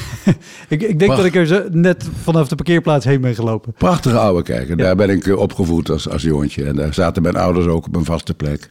[0.68, 3.72] Ik, ik denk dat ik er zo net vanaf de parkeerplaats heen ben gelopen.
[3.72, 4.68] Prachtige oude kerk.
[4.68, 6.64] En daar ben ik eh, opgevoed als, als jongetje.
[6.64, 8.70] En daar zaten mijn ouders ook op een vaste plek.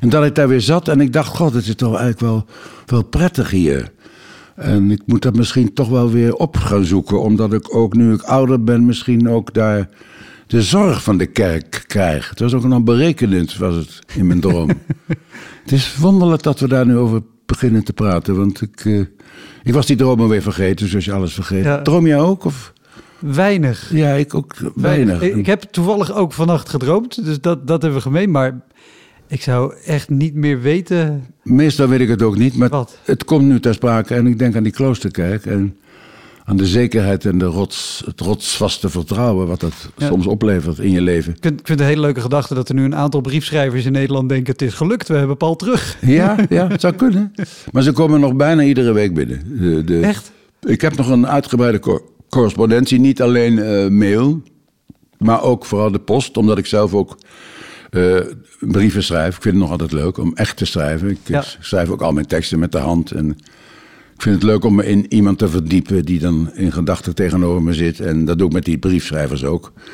[0.00, 2.44] En dat ik daar weer zat en ik dacht, god, het is toch eigenlijk wel,
[2.86, 3.90] wel prettig hier.
[4.54, 7.20] En ik moet dat misschien toch wel weer op gaan zoeken.
[7.20, 9.88] Omdat ik ook, nu ik ouder ben, misschien ook daar
[10.50, 12.28] de zorg van de kerk krijg.
[12.28, 14.68] Het was ook nog berekenend, was het, in mijn droom.
[15.62, 18.36] het is wonderlijk dat we daar nu over beginnen te praten.
[18.36, 19.00] Want ik, eh,
[19.62, 21.64] ik was die dromen weer vergeten, zoals je alles vergeet.
[21.64, 21.82] Ja.
[21.82, 22.44] Droom jij ook?
[22.44, 22.72] Of?
[23.18, 23.90] Weinig.
[23.92, 25.22] Ja, ik ook weinig.
[25.22, 28.30] Ik, ik heb toevallig ook vannacht gedroomd, dus dat, dat hebben we gemeen.
[28.30, 28.60] Maar
[29.26, 31.26] ik zou echt niet meer weten.
[31.42, 32.98] Meestal weet ik het ook niet, maar Wat?
[33.04, 34.14] het komt nu ter sprake.
[34.14, 35.76] En ik denk aan die kloosterkerk en
[36.50, 39.46] aan de zekerheid en de rots, het rotsvaste vertrouwen...
[39.46, 40.06] wat dat Ja.
[40.06, 41.32] soms oplevert in je leven.
[41.32, 43.84] Ik vind, ik vind het een hele leuke gedachte dat er nu een aantal briefschrijvers
[43.84, 45.96] in Nederland denken: het is gelukt, we hebben Paul terug.
[46.06, 47.32] Ja, ja, het zou kunnen.
[47.72, 49.42] Maar ze komen nog bijna iedere week binnen.
[49.60, 50.32] De, de, Echt?
[50.62, 53.00] Ik heb nog een uitgebreide cor- correspondentie.
[53.00, 54.42] Niet alleen eh, mail,
[55.18, 56.36] maar ook vooral de post.
[56.36, 57.18] Omdat ik zelf ook
[57.90, 58.16] eh,
[58.60, 59.36] brieven schrijf.
[59.36, 61.10] Ik vind het nog altijd leuk om echt te schrijven.
[61.10, 61.44] Ik Ja.
[61.60, 63.10] schrijf ook al mijn teksten met de hand.
[63.10, 63.36] En
[64.20, 67.62] ik vind het leuk om me in iemand te verdiepen die dan in gedachten tegenover
[67.62, 68.00] me zit.
[68.00, 69.72] En dat doe ik met die briefschrijvers ook.
[69.84, 69.92] Dan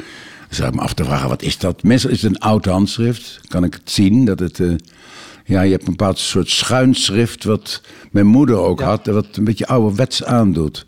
[0.50, 1.82] zou ik me af te vragen, wat is dat?
[1.82, 3.40] Meestal is het een oud handschrift.
[3.48, 4.60] Kan ik het zien dat het...
[4.60, 4.68] eh,
[5.44, 8.86] ja, je hebt een bepaald soort schuinschrift wat mijn moeder ook Ja.
[8.86, 9.06] had.
[9.06, 10.84] Wat een beetje ouderwets aandoet.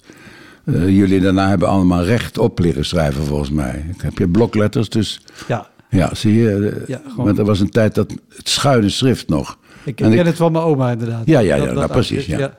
[0.64, 3.84] Eh, jullie daarna hebben allemaal rechtop leren schrijven volgens mij.
[3.94, 6.50] Ik heb je blokletters, dus Ja, ja, zie je.
[6.68, 9.58] eh, Ja, gewoon- Maar er was een tijd dat het schuine schrift nog.
[9.84, 11.22] ik, En ik ken ik- het van mijn oma inderdaad.
[11.26, 12.58] Ja, ja, ja, nou, precies, ja.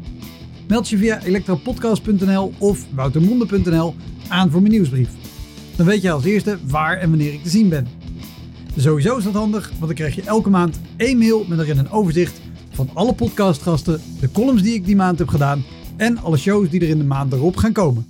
[0.71, 3.95] Meld je via elektropodcast.nl of woutermonde.nl
[4.27, 5.09] aan voor mijn nieuwsbrief.
[5.75, 7.87] Dan weet je als eerste waar en wanneer ik te zien ben.
[8.77, 11.89] Sowieso is dat handig, want dan krijg je elke maand één mail met erin een
[11.89, 15.63] overzicht van alle podcastgasten, de columns die ik die maand heb gedaan
[15.97, 18.05] en alle shows die er in de maand erop gaan komen.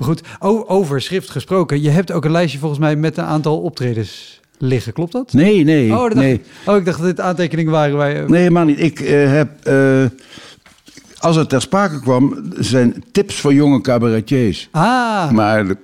[0.00, 0.22] Goed,
[0.66, 1.82] over schrift gesproken.
[1.82, 4.92] Je hebt ook een lijstje volgens mij met een aantal optredens liggen.
[4.92, 5.32] Klopt dat?
[5.32, 5.92] Nee, nee.
[5.92, 6.40] Oh, nee.
[6.66, 8.08] oh ik dacht dat dit aantekeningen waren.
[8.08, 8.24] Je...
[8.28, 8.80] Nee, helemaal niet.
[8.80, 9.68] Ik uh, heb...
[9.68, 10.04] Uh,
[11.18, 14.68] als het ter sprake kwam, zijn tips voor jonge cabaretiers.
[14.70, 15.30] Ah.
[15.30, 15.74] Maar we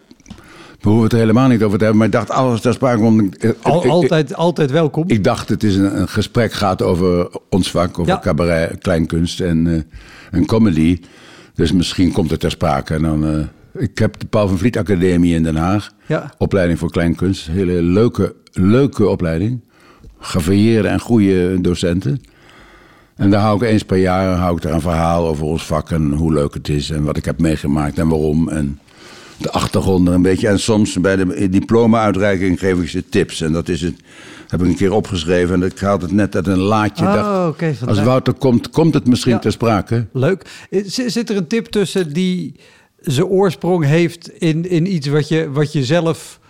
[0.81, 1.97] hoeven het er helemaal niet over te hebben.
[1.97, 3.31] Maar ik dacht, als het ter sprake kwam...
[3.63, 5.05] Al, altijd, altijd welkom.
[5.07, 9.67] Ik dacht, het is een, een gesprek gaat over ons vak, over cabaret, kleinkunst en,
[9.67, 9.81] uh,
[10.31, 11.01] en comedy.
[11.55, 13.49] Dus misschien komt het ter sprake en dan...
[13.79, 15.91] Ik heb de Paul van Vliet Academie in Den Haag.
[16.07, 16.33] Ja.
[16.39, 17.47] Opleiding voor kleinkunst.
[17.47, 19.61] Hele leuke, leuke opleiding.
[20.19, 22.21] Gevarieerde en goede docenten.
[23.17, 25.91] En daar hou ik eens per jaar hou ik daar een verhaal over ons vak
[25.91, 28.49] en hoe leuk het is en wat ik heb meegemaakt en waarom.
[28.49, 28.81] En
[29.43, 30.49] de achtergronden een beetje.
[30.49, 33.41] En soms bij de diploma-uitreiking geef ik ze tips.
[33.41, 33.95] En dat is het,
[34.49, 35.55] heb ik een keer opgeschreven.
[35.55, 37.05] En ik haal het net uit een laadje.
[37.05, 40.07] Oh, dacht, okay, als Wouter komt, komt het misschien ter sprake.
[40.13, 40.67] Leuk.
[40.87, 42.55] Zit er een tip tussen die
[43.01, 46.41] zijn oorsprong heeft in, in iets wat je, wat je zelf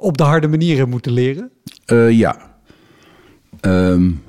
[0.00, 1.50] op de harde manier hebt moeten leren?
[1.86, 2.56] Uh, ja.
[3.60, 4.22] Um,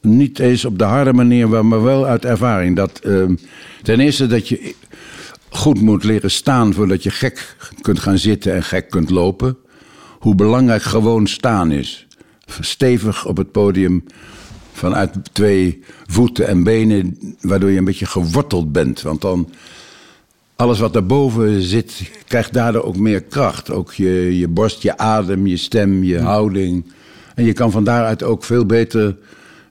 [0.00, 2.76] niet eens op de harde manier, maar wel uit ervaring.
[2.76, 3.38] Dat, um,
[3.82, 4.74] ten eerste dat je
[5.48, 9.56] goed moet leren staan voordat je gek kunt gaan zitten en gek kunt lopen.
[10.18, 12.06] Hoe belangrijk gewoon staan is.
[12.60, 14.04] Stevig op het podium
[14.72, 19.02] vanuit twee voeten en benen, waardoor je een beetje geworteld bent.
[19.02, 19.50] Want dan
[20.58, 23.70] alles wat daarboven zit, krijgt daardoor ook meer kracht.
[23.70, 26.92] Ook je, je borst, je adem, je stem, je houding.
[27.34, 29.16] En je kan van daaruit ook veel beter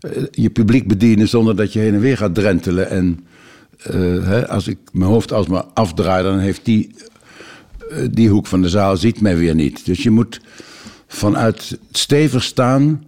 [0.02, 2.90] uh, je publiek bedienen zonder dat je heen en weer gaat drentelen.
[2.90, 3.26] En
[3.92, 6.96] uh, hè, als ik mijn hoofd alsmaar afdraai, dan heeft die,
[7.92, 9.86] uh, die hoek van de zaal ziet mij weer niet.
[9.86, 10.42] Dus je moet
[11.08, 13.04] vanuit stevig staan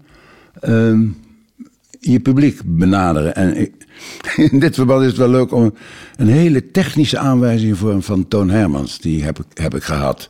[1.99, 3.35] je publiek benaderen.
[3.35, 3.73] En ik,
[4.51, 5.73] in dit verband is het wel leuk om
[6.15, 8.99] een hele technische aanwijzing voor, van Toon Hermans.
[8.99, 10.29] Die heb ik, heb ik gehad.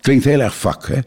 [0.00, 0.98] Klinkt heel erg vak, hè?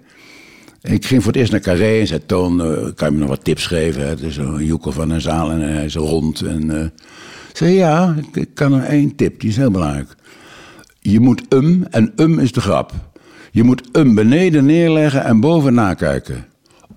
[0.82, 3.30] Ik ging voor het eerst naar Carré en zei: Toon, uh, kan je me nog
[3.30, 4.08] wat tips geven?
[4.08, 6.42] Het is een joekel van een zaal en hij is rond.
[6.42, 6.86] En uh,
[7.54, 10.16] zei: Ja, ik kan er één tip, die is heel belangrijk.
[11.00, 12.92] Je moet um, en um is de grap.
[13.52, 16.46] Je moet um beneden neerleggen en boven nakijken.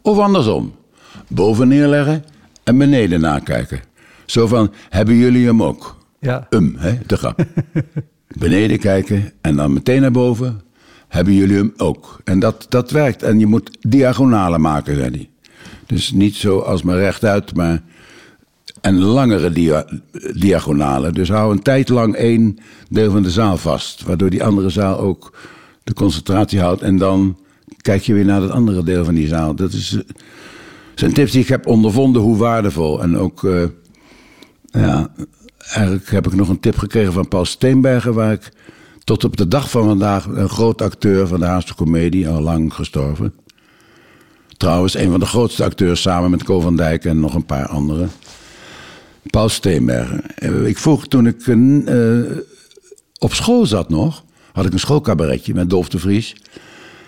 [0.02, 0.74] Of andersom:
[1.28, 2.24] boven neerleggen
[2.64, 3.80] en beneden nakijken.
[4.26, 5.96] Zo van: Hebben jullie hem ook?
[6.20, 6.46] Ja.
[6.50, 7.44] Um, hè, de grap.
[8.38, 10.60] beneden kijken en dan meteen naar boven
[11.08, 12.20] hebben jullie hem ook.
[12.24, 13.22] En dat, dat werkt.
[13.22, 15.28] En je moet diagonalen maken, zei hij.
[15.86, 17.82] Dus niet zo als maar rechtuit, maar.
[18.80, 19.86] En langere dia
[20.34, 21.14] diagonalen.
[21.14, 22.58] Dus hou een tijd lang één
[22.88, 24.02] deel van de zaal vast.
[24.02, 25.38] Waardoor die andere zaal ook
[25.84, 26.82] de concentratie houdt.
[26.82, 27.38] En dan
[27.80, 29.54] kijk je weer naar het andere deel van die zaal.
[29.54, 29.98] Dat is,
[30.94, 33.02] zijn tips die ik heb ondervonden hoe waardevol.
[33.02, 33.42] En ook.
[33.42, 33.64] Uh,
[34.70, 35.08] ja,
[35.58, 38.14] eigenlijk heb ik nog een tip gekregen van Paul Steenbergen.
[38.14, 38.52] Waar ik
[39.04, 42.74] tot op de dag van vandaag een groot acteur van de Haagse Comedie, al lang
[42.74, 43.34] gestorven.
[44.56, 47.66] Trouwens, een van de grootste acteurs samen met Co van Dijk en nog een paar
[47.66, 48.10] anderen.
[49.30, 50.22] Paul Steenbergen.
[50.66, 52.20] Ik vroeg toen ik uh,
[53.18, 56.32] op school zat nog, had ik een schoolcabaretje met Dolf de Vries.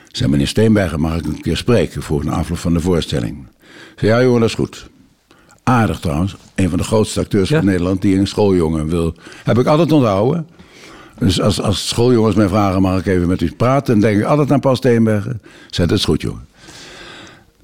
[0.08, 3.46] Ik zei, meneer Steenbergen, mag ik een keer spreken voor een afloop van de voorstelling?
[3.96, 4.88] Zei, ja jongen, dat is goed.
[5.68, 7.56] Aardig trouwens, een van de grootste acteurs ja.
[7.56, 9.14] van Nederland die een schooljongen wil.
[9.44, 10.46] Heb ik altijd onthouden.
[11.18, 14.00] Dus als, als schooljongens mij vragen, mag ik even met u praten?
[14.00, 15.40] Dan denk ik altijd aan Paul Steenbergen.
[15.70, 16.46] Zet het is goed, jongen.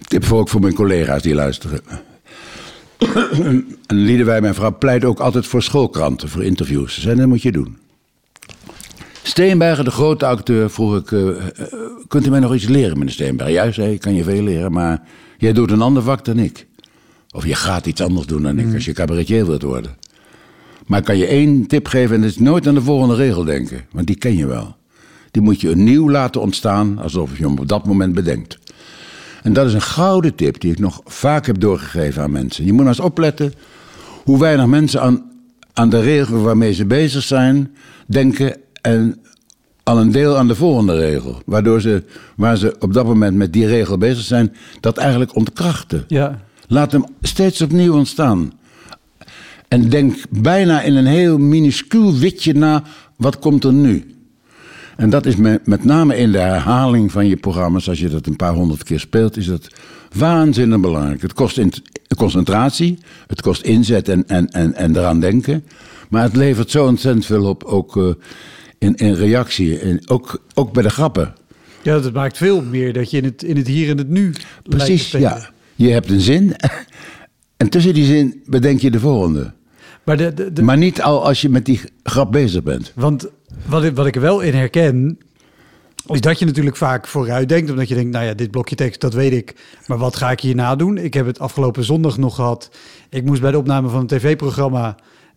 [0.06, 1.80] Tip voor ook voor mijn collega's die luisteren.
[3.46, 6.94] en Liedewij, mijn vrouw, pleit ook altijd voor schoolkranten, voor interviews.
[6.94, 7.78] Ze zei, dat moet je doen.
[9.22, 11.10] Steenbergen, de grote acteur, vroeg ik...
[11.10, 11.28] Uh,
[12.08, 13.54] kunt u mij nog iets leren, meneer Steenbergen?
[13.54, 15.02] Ja, zei ik, kan je veel leren, maar
[15.38, 16.66] jij doet een ander vak dan ik.
[17.34, 18.74] Of je gaat iets anders doen dan ik, mm.
[18.74, 19.96] als je cabaretier wilt worden.
[20.86, 23.44] Maar ik kan je één tip geven en dat is nooit aan de volgende regel
[23.44, 23.84] denken.
[23.90, 24.76] Want die ken je wel.
[25.30, 28.58] Die moet je nieuw laten ontstaan alsof je hem op dat moment bedenkt.
[29.42, 32.64] En dat is een gouden tip die ik nog vaak heb doorgegeven aan mensen.
[32.64, 33.52] Je moet maar eens opletten
[34.24, 35.30] hoe weinig mensen aan,
[35.72, 37.74] aan de regel waarmee ze bezig zijn
[38.06, 39.18] denken en
[39.82, 41.42] al een deel aan de volgende regel.
[41.46, 42.04] Waardoor ze,
[42.36, 46.04] waar ze op dat moment met die regel bezig zijn, dat eigenlijk ontkrachten.
[46.08, 46.42] Ja.
[46.66, 48.52] Laat hem steeds opnieuw ontstaan.
[49.68, 52.82] En denk bijna in een heel minuscuul witje na,
[53.16, 54.14] wat komt er nu?
[54.96, 58.36] En dat is met, name in de herhaling van je programma's, als je dat een
[58.36, 59.68] paar honderd keer speelt, is dat
[60.16, 61.22] waanzinnig belangrijk.
[61.22, 61.72] Het kost in,
[62.16, 65.64] concentratie, het kost inzet en, en, en, en eraan denken.
[66.08, 68.12] Maar het levert zo ontzettend veel op, ook uh,
[68.78, 71.34] in, in reactie, en ook, ook bij de grappen.
[71.82, 74.32] Ja, dat maakt veel meer dat je in het, in het hier en het nu
[74.62, 75.52] Precies, ja.
[75.74, 76.56] Je hebt een zin
[77.56, 79.52] en tussen die zin bedenk je de volgende.
[80.04, 82.92] Maar, de, de, de- Maar niet al als je met die grap bezig bent.
[82.94, 83.26] want
[83.66, 85.18] wat ik, wat ik er wel in herken,
[86.06, 87.70] is dat je natuurlijk vaak vooruit denkt.
[87.70, 89.54] Omdat je denkt, nou ja, dit blokje tekst, dat weet ik.
[89.86, 90.98] Maar wat ga ik hierna doen?
[90.98, 92.70] Ik heb het afgelopen zondag nog gehad.
[93.10, 94.94] Ik moest bij de opname van een tv-programma...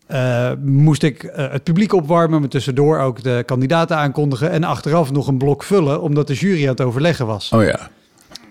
[0.08, 4.52] eh, moest ik eh, het publiek opwarmen, maar tussendoor ook de kandidaten aankondigen...
[4.52, 7.52] en achteraf nog een blok vullen, omdat de jury aan het overleggen was.
[7.52, 7.90] Oh ja.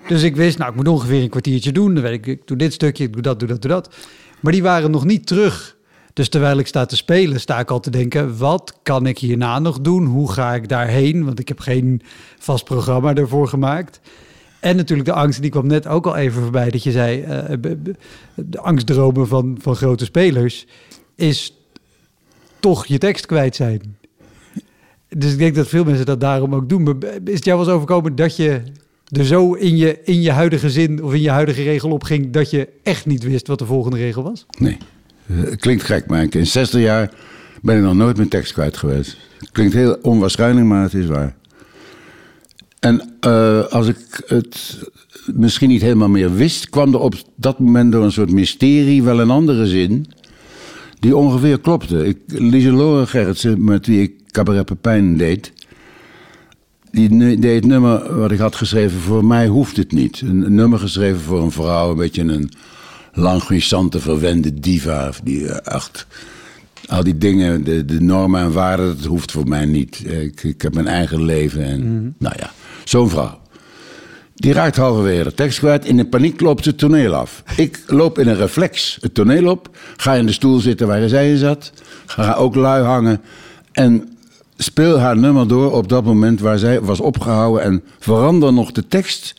[0.07, 1.95] Dus ik wist, nou, ik moet ongeveer een kwartiertje doen.
[1.95, 3.95] Dan weet ik, ik doe dit stukje, ik doe dat, doe dat, doe dat.
[4.41, 5.77] Maar die waren nog niet terug.
[6.13, 8.39] Dus terwijl ik sta te spelen, sta ik al te denken...
[8.39, 10.05] wat kan ik hierna nog doen?
[10.05, 11.25] Hoe ga ik daarheen?
[11.25, 12.03] Want ik heb geen
[12.39, 14.01] vast programma ervoor gemaakt.
[14.61, 16.71] En natuurlijk de angst, die kwam net ook al even voorbij...
[16.71, 17.95] dat je zei, eh, b-
[18.35, 20.67] de angstdromen van, van grote spelers...
[21.15, 21.53] is
[22.61, 23.97] toch je tekst kwijt zijn.
[25.09, 27.03] Dus ik denk dat veel mensen dat daarom ook doen.
[27.25, 28.63] Is het jou wel eens overkomen dat je
[29.11, 32.31] er zo in je, in je huidige zin of in je huidige regel op ging...
[32.31, 34.47] dat je echt niet wist wat de volgende regel was?
[34.59, 34.77] Nee.
[35.27, 37.11] Eh, klinkt gek, maar in 60 jaar
[37.63, 39.17] ben ik nog nooit mijn tekst kwijt geweest.
[39.53, 41.37] Klinkt heel onwaarschijnlijk, maar het is waar.
[42.81, 44.79] En eh, als ik het
[45.35, 49.21] misschien niet helemaal meer wist, kwam er op dat moment door een soort mysterie wel
[49.21, 50.07] een andere zin.
[51.01, 52.07] Die ongeveer klopte.
[52.07, 55.53] Ik, Lieselore Gerritsen, met wie ik Cabaret Pepijn deed.
[56.91, 59.01] Die deed het nummer wat ik had geschreven.
[59.01, 60.21] Voor mij hoeft het niet.
[60.21, 61.91] Een, nummer geschreven voor een vrouw.
[61.91, 62.51] Een beetje een
[63.13, 65.11] languissante, verwende diva.
[65.25, 66.07] Die eh, echt...
[66.87, 70.03] Al die dingen, de, de normen en waarden, dat hoeft voor mij niet.
[70.11, 72.15] Ik, ik heb mijn eigen leven en...
[72.19, 72.53] Nou ja,
[72.85, 73.41] zo'n vrouw.
[74.35, 75.85] Die raakt halverwege de tekst kwijt.
[75.85, 77.43] In de paniek loopt ze het toneel af.
[77.57, 79.77] Ik loop in een reflex het toneel op.
[79.97, 81.73] Ga in de stoel zitten waar zij in zat.
[82.07, 83.21] Ga ook lui hangen.
[83.73, 84.16] En
[84.57, 87.63] speel haar nummer door op dat moment waar zij was opgehouden.
[87.63, 89.35] En verander nog de tekst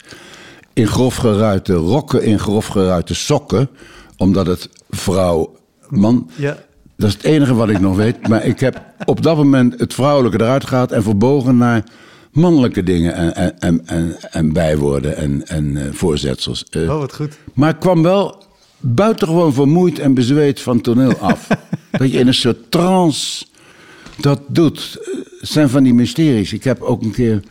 [0.72, 3.68] in grof geruite rokken, in grof geruite sokken.
[4.16, 5.56] Omdat het vrouw,
[5.88, 6.30] man...
[6.34, 6.56] Ja.
[6.96, 8.16] Dat is het enige wat ik nog weet.
[8.28, 11.84] Maar ik heb op dat moment het vrouwelijke eruit gehaald en verbogen naar
[12.32, 16.64] mannelijke dingen en, en, en, en, en bijwoorden en, en eh, voorzetsels.
[16.70, 17.38] Eh, Oh, wat goed.
[17.54, 18.44] maar ik kwam wel
[18.80, 21.48] buitengewoon vermoeid en bezweet van toneel af.
[21.98, 23.46] dat je in een soort trance
[24.16, 24.98] dat doet.
[25.40, 26.52] Zijn van die mysteries.
[26.52, 27.42] Ik heb ook een keer...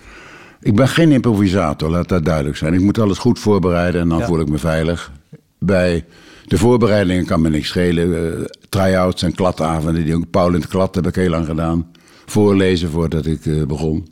[0.62, 2.74] Ik ben geen improvisator, laat dat duidelijk zijn.
[2.74, 4.26] Ik moet alles goed voorbereiden en dan Ja.
[4.26, 5.12] voel ik me veilig.
[5.60, 6.06] Bij
[6.46, 8.16] de voorbereidingen kan me niks schelen.
[8.38, 11.92] Eh, Try-outs en kladavonden, die ook Paul in het klad heb ik heel lang gedaan.
[12.26, 14.08] Voorlezen voordat ik eh, begon.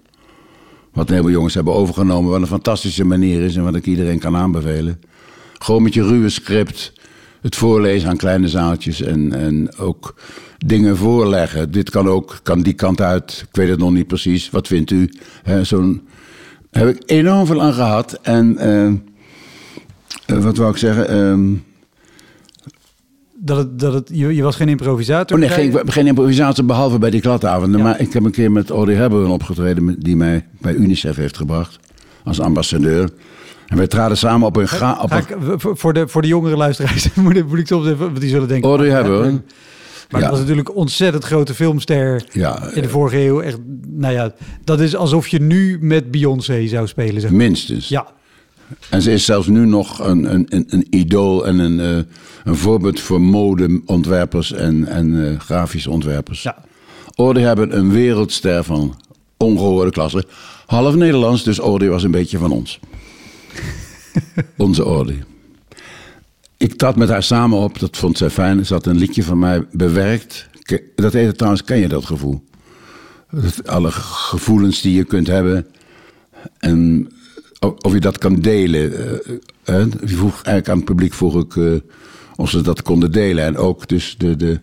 [0.94, 4.20] Wat een heleboel jongens hebben overgenomen, wat een fantastische manier is en wat ik iedereen
[4.20, 5.00] kan aanbevelen.
[5.60, 6.94] Gewoon met je ruwe script,
[7.42, 10.16] het voorlezen aan kleine zaaltjes en, en ook
[10.66, 11.72] dingen voorleggen.
[11.72, 14.50] Dit kan ook, kan die kant uit, ik weet het nog niet precies.
[14.50, 15.10] Wat vindt u?
[15.62, 16.02] Zo'n
[16.78, 18.20] heb ik enorm veel aan gehad.
[18.22, 21.10] En eh, eh, wat wou ik zeggen?
[21.10, 21.54] Ehm,
[23.34, 25.38] Dat het, dat het, je, je was geen improvisator.
[25.38, 27.78] Oh nee, geen, geen improvisatie behalve bij die kladavonden.
[27.80, 27.86] Ja.
[27.86, 30.00] Maar ik heb een keer met Audrey Hepburn opgetreden...
[30.00, 31.80] die mij bij UNICEF heeft gebracht
[32.24, 33.10] als ambassadeur.
[33.68, 34.68] En wij traden samen op een...
[34.68, 37.68] Ga, op Ga een ik, voor, de, voor de jongere luisteraars moet ik, moet ik
[37.68, 38.70] soms even, want die zullen denken...
[38.70, 39.44] Audrey oh, Hepburn.
[40.16, 40.30] Maar Ja.
[40.30, 43.42] dat was natuurlijk een ontzettend grote filmster Ja, in de vorige eeuw.
[43.42, 43.58] Echt,
[43.88, 47.22] nou ja, dat is alsof je nu met Beyoncé zou spelen.
[47.22, 47.30] Zeg.
[47.30, 47.40] maar.
[47.40, 47.88] minstens.
[47.88, 48.08] Ja,
[48.90, 52.04] En ze is zelfs nu nog een, een, een, een idool en een, eh,
[52.44, 56.44] een voorbeeld voor modeontwerpers en, en eh, grafische ontwerpers.
[56.44, 56.56] ja.
[57.16, 58.96] Audrey hebben een wereldster van
[59.38, 60.26] ongehoorde klasse.
[60.66, 62.80] Half Nederlands, dus Audrey was een beetje van ons.
[64.58, 65.24] Onze Audrey.
[66.66, 68.66] Ik trad met haar samen op, dat vond zij fijn.
[68.66, 70.48] Ze had een liedje van mij bewerkt.
[70.96, 72.44] Dat heette trouwens, ken je dat gevoel?
[73.66, 75.68] Alle gevoelens die je kunt hebben.
[76.60, 77.08] En
[77.60, 78.94] of je dat kan delen.
[79.64, 81.74] eh, vroeg eigenlijk aan het publiek vroeg ik eh,
[82.36, 83.44] of ze dat konden delen.
[83.44, 84.60] En ook dus de, de,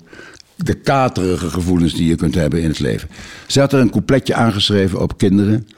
[0.57, 3.09] de katerige gevoelens die je kunt hebben in het leven.
[3.47, 5.69] Ze had er een coupletje aangeschreven op kinderen.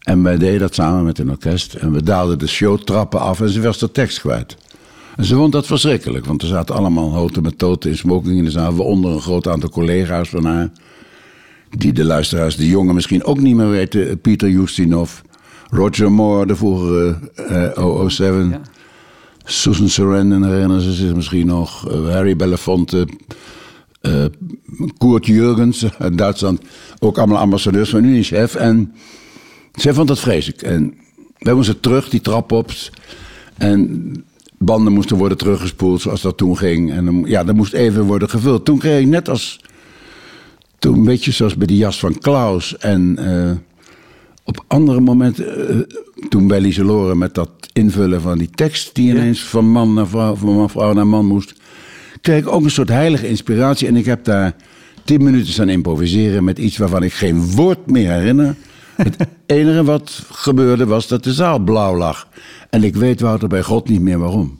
[0.00, 1.74] En wij deden dat samen met een orkest.
[1.74, 4.56] En we daalden de showtrappen af en ze was de tekst kwijt.
[5.16, 8.44] En ze vond dat verschrikkelijk, want er zaten allemaal houten met toten in smoking in
[8.44, 8.74] de zaal.
[8.74, 10.70] Waaronder een groot aantal collega's van haar.
[11.70, 14.20] Die de luisteraars, de jongen misschien ook niet meer weten.
[14.20, 15.10] Pieter Justinov,
[15.70, 18.48] Roger Moore, de vorige eh 007.
[18.50, 18.60] Ja.
[19.44, 21.90] Susan Sarandon herinneren ze zich misschien nog.
[21.90, 23.08] eh, Harry Belafonte.
[24.00, 24.24] eh
[24.98, 26.60] Koert Jurgens uit Duitsland.
[26.98, 28.54] Ook allemaal ambassadeurs van UNICEF.
[28.54, 28.92] En
[29.72, 30.62] zij vond dat vreselijk.
[30.62, 30.94] En
[31.38, 32.70] wij moesten terug die trap op.
[33.56, 34.12] En
[34.64, 36.92] banden moesten worden teruggespoeld zoals dat toen ging.
[36.92, 38.64] En ja, dat moest even worden gevuld.
[38.64, 39.60] Toen kreeg ik net als...
[40.78, 43.18] Toen een beetje zoals bij die jas van Klaus en...
[43.18, 43.56] eh,
[44.44, 45.76] op andere momenten, eh,
[46.28, 48.94] toen bij Lieselore met dat invullen van die tekst...
[48.94, 51.54] die ineens van man naar vrouw, van vrouw naar man moest...
[52.20, 53.88] kreeg ik ook een soort heilige inspiratie.
[53.88, 54.54] En ik heb daar
[55.04, 58.56] tien minuten staan improviseren met iets waarvan ik geen woord meer herinner.
[59.02, 62.28] Het enige wat gebeurde was dat de zaal blauw lag.
[62.70, 64.58] En ik weet Wouter bij God niet meer waarom.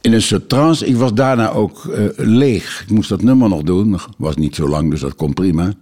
[0.00, 0.86] In een soort trance.
[0.86, 2.82] Ik was daarna ook eh, leeg.
[2.82, 3.98] Ik moest dat nummer nog doen.
[4.18, 5.72] Was niet zo lang, dus dat kon prima.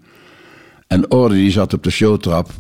[0.87, 2.51] En Orde die zat op de showtrap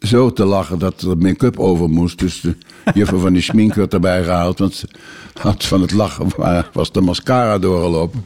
[0.00, 2.18] zo te lachen dat er make-up over moest.
[2.18, 2.56] Dus de
[2.94, 4.58] juffrouw van die schmink werd erbij gehaald.
[4.58, 4.84] Want
[5.40, 6.26] had van het lachen
[6.72, 8.24] was de mascara doorgelopen.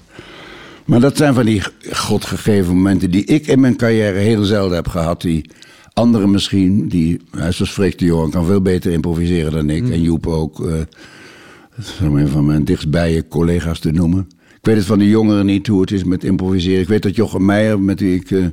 [0.87, 4.89] Maar dat zijn van die godgegeven momenten die ik in mijn carrière heel zelden heb
[4.89, 5.21] gehad.
[5.21, 5.51] Die
[5.93, 9.83] anderen misschien, die, zoals Freek de Johan kan veel beter improviseren dan ik.
[9.83, 9.93] Mm.
[9.93, 10.61] En Joep ook.
[10.61, 10.73] Uh,
[12.03, 14.29] om een van mijn dichtstbije collega's te noemen.
[14.49, 16.81] Ik weet het van de jongeren niet hoe het is met improviseren.
[16.81, 18.47] Ik weet dat Jochem Meijer, met wie ik uh,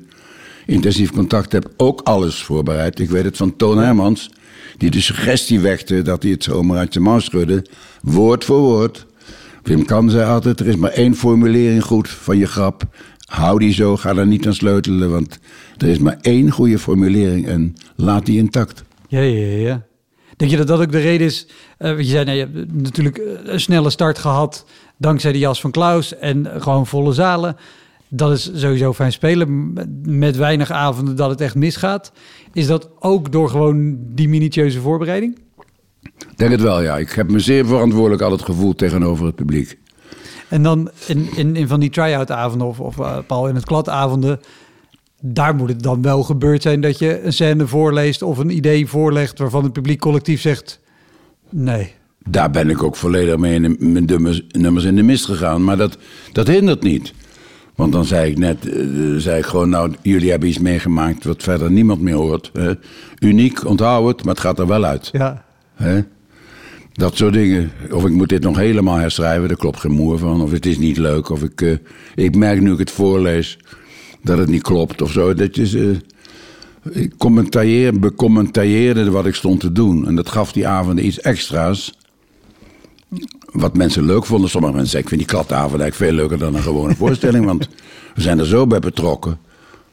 [0.65, 2.99] intensief contact heb, ook alles voorbereidt.
[2.99, 4.29] Ik weet het van Toon Hermans,
[4.77, 7.65] die de suggestie wekte dat hij het zomaar uit zijn mouw schudde.
[8.01, 9.05] Woord voor woord.
[9.64, 12.84] Wim Kan zei altijd, er is maar één formulering goed van je grap.
[13.26, 15.39] Hou die zo, ga daar niet aan sleutelen, want
[15.78, 18.84] er is maar één goede formulering en laat die intact.
[19.07, 19.86] Ja, ja, ja.
[20.38, 21.47] Denk je dat dat ook de reden is?
[21.80, 24.66] Uh, je zei, nee, je hebt natuurlijk een snelle start gehad
[24.97, 27.55] dankzij de jas van Klaus en gewoon volle zalen.
[28.09, 29.74] Dat is sowieso fijn spelen
[30.05, 32.11] met weinig avonden dat het echt misgaat.
[32.53, 35.39] Is dat ook door gewoon die minutieuze voorbereiding?
[36.35, 36.97] Denk het wel, ja.
[36.97, 39.77] Ik heb me zeer verantwoordelijk altijd gevoeld tegenover het publiek.
[40.49, 43.65] En dan in, in, in van die try-out avonden of, of uh, Paul in het
[43.65, 44.39] kladavonden...
[45.21, 48.21] daar moet het dan wel gebeurd zijn dat je een scène voorleest...
[48.21, 50.79] of een idee voorlegt waarvan het publiek collectief zegt...
[51.49, 51.93] nee.
[52.29, 53.61] Daar ben ik ook volledig mee in
[54.05, 55.63] de, mijn nummers in de mist gegaan.
[55.63, 55.97] Maar dat,
[56.31, 57.13] dat hindert niet.
[57.75, 61.43] Want dan zei ik net, uh, zei ik gewoon, nou, jullie hebben iets meegemaakt wat
[61.43, 62.51] verder niemand meer hoort.
[63.19, 65.09] Uniek, onthoud het, maar het gaat er wel uit.
[65.11, 65.45] Ja.
[65.74, 66.01] Hè?
[66.93, 67.71] Dat soort dingen.
[67.91, 70.41] Of ik moet dit nog helemaal herschrijven, daar klopt geen moer van.
[70.41, 71.30] Of het is niet leuk.
[71.30, 71.78] Of ik, uh,
[72.15, 73.57] ik merk nu ik het voorlees
[74.21, 75.34] dat het niet klopt of zo.
[75.34, 75.97] Dat is, uh,
[76.91, 77.13] ik
[77.99, 80.07] becommentarieerde wat ik stond te doen.
[80.07, 81.97] En dat gaf die avond iets extra's.
[83.51, 84.49] Wat mensen leuk vonden.
[84.49, 87.45] Sommige mensen zeggen, ik vind die kladavond eigenlijk veel leuker dan een gewone voorstelling.
[87.45, 87.69] want
[88.15, 89.38] we zijn er zo bij betrokken.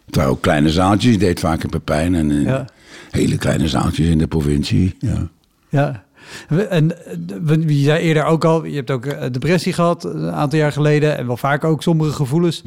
[0.06, 1.12] Het waren ook kleine zaaltjes.
[1.12, 2.14] Ik deed vaak een Pepijn.
[2.14, 2.64] En ja.
[3.10, 4.94] hele kleine zaaltjes in de provincie.
[4.98, 5.30] Ja.
[5.70, 6.04] Ja.
[6.68, 6.92] En
[7.66, 11.16] je zei eerder ook al, je hebt ook eh, depressie gehad een aantal jaar geleden
[11.16, 12.62] en wel vaak ook sombere gevoelens.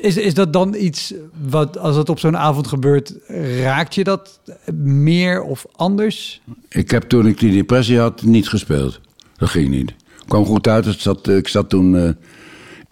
[0.00, 1.14] Is, is dat dan iets
[1.48, 3.14] wat, als het op zo'n avond gebeurt,
[3.62, 4.40] raakt je dat
[4.84, 6.40] meer of anders?
[6.68, 9.00] Ik heb toen ik die depressie had niet gespeeld.
[9.36, 9.90] Dat ging niet.
[9.90, 10.86] Ik kwam goed uit.
[10.86, 12.16] Ik zat, ik zat toen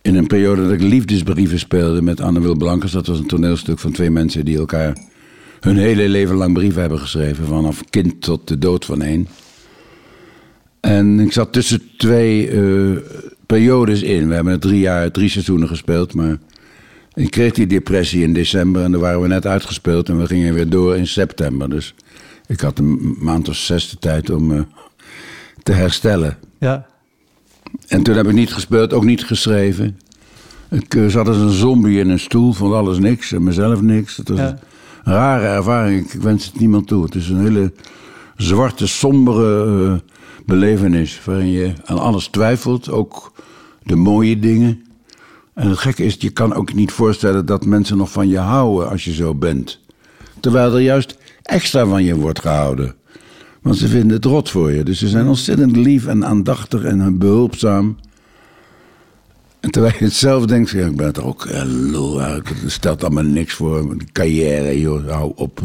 [0.03, 2.93] in een periode dat ik liefdesbrieven speelde met Anne Wil Blankers.
[2.93, 4.97] Dat was een toneelstuk van twee mensen die elkaar
[5.61, 7.47] hun hele leven lang brieven hebben geschreven.
[7.47, 9.29] Vanaf kind tot de dood van één.
[10.81, 12.99] En ik zat tussen twee uh,
[13.47, 14.29] periodes in.
[14.29, 16.15] We hebben drie jaar, drie seizoenen gespeeld.
[16.15, 16.39] Maar
[17.15, 18.83] ik kreeg die depressie in december.
[18.83, 20.09] En dan waren we net uitgespeeld.
[20.09, 21.71] En we gingen weer door in september.
[21.71, 21.95] Dus
[22.47, 24.61] ik had een maand of zes de tijd om uh,
[25.63, 26.39] te herstellen.
[26.59, 26.87] Ja.
[27.87, 29.99] En toen heb ik niet gespeeld, ook niet geschreven.
[30.71, 34.17] Ik uh, zat als een zombie in een stoel, vond alles niks en mezelf niks.
[34.17, 34.59] Het was ja
[35.09, 36.13] rare ervaring.
[36.13, 37.05] Ik wens het niemand toe.
[37.05, 37.73] Het is een hele
[38.37, 39.95] zwarte, sombere uh,
[40.47, 41.21] belevenis.
[41.25, 42.91] Waarin je aan alles twijfelt.
[42.91, 43.33] Ook
[43.83, 44.83] de mooie dingen.
[45.55, 48.89] En het gekke is, je kan ook niet voorstellen dat mensen nog van je houden
[48.91, 49.81] als je zo bent.
[50.41, 52.95] Terwijl er juist extra van je wordt gehouden.
[53.63, 54.83] Want ze vinden het rot voor je.
[54.83, 57.97] Dus ze zijn ontzettend lief en aandachtig en behulpzaam.
[59.69, 62.21] En terwijl je het zelf denkt, ja, ik ben toch ook uh, lul.
[62.67, 63.97] Stelt allemaal niks voor.
[64.13, 65.61] Carrière, joh, hou op.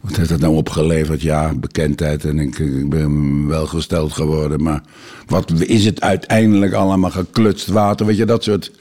[0.00, 1.22] Wat, heeft dat nou opgeleverd?
[1.22, 4.62] Ja, bekendheid en ik, ik ben welgesteld geworden.
[4.62, 4.82] Maar
[5.26, 8.06] wat is het uiteindelijk allemaal geklutst water?
[8.06, 8.72] Weet je, dat soort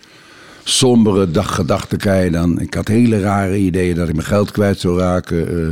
[0.64, 2.60] sombere daggedachten krijg je dan.
[2.60, 5.54] Ik had hele rare ideeën dat ik mijn geld kwijt zou raken.
[5.54, 5.68] Uh,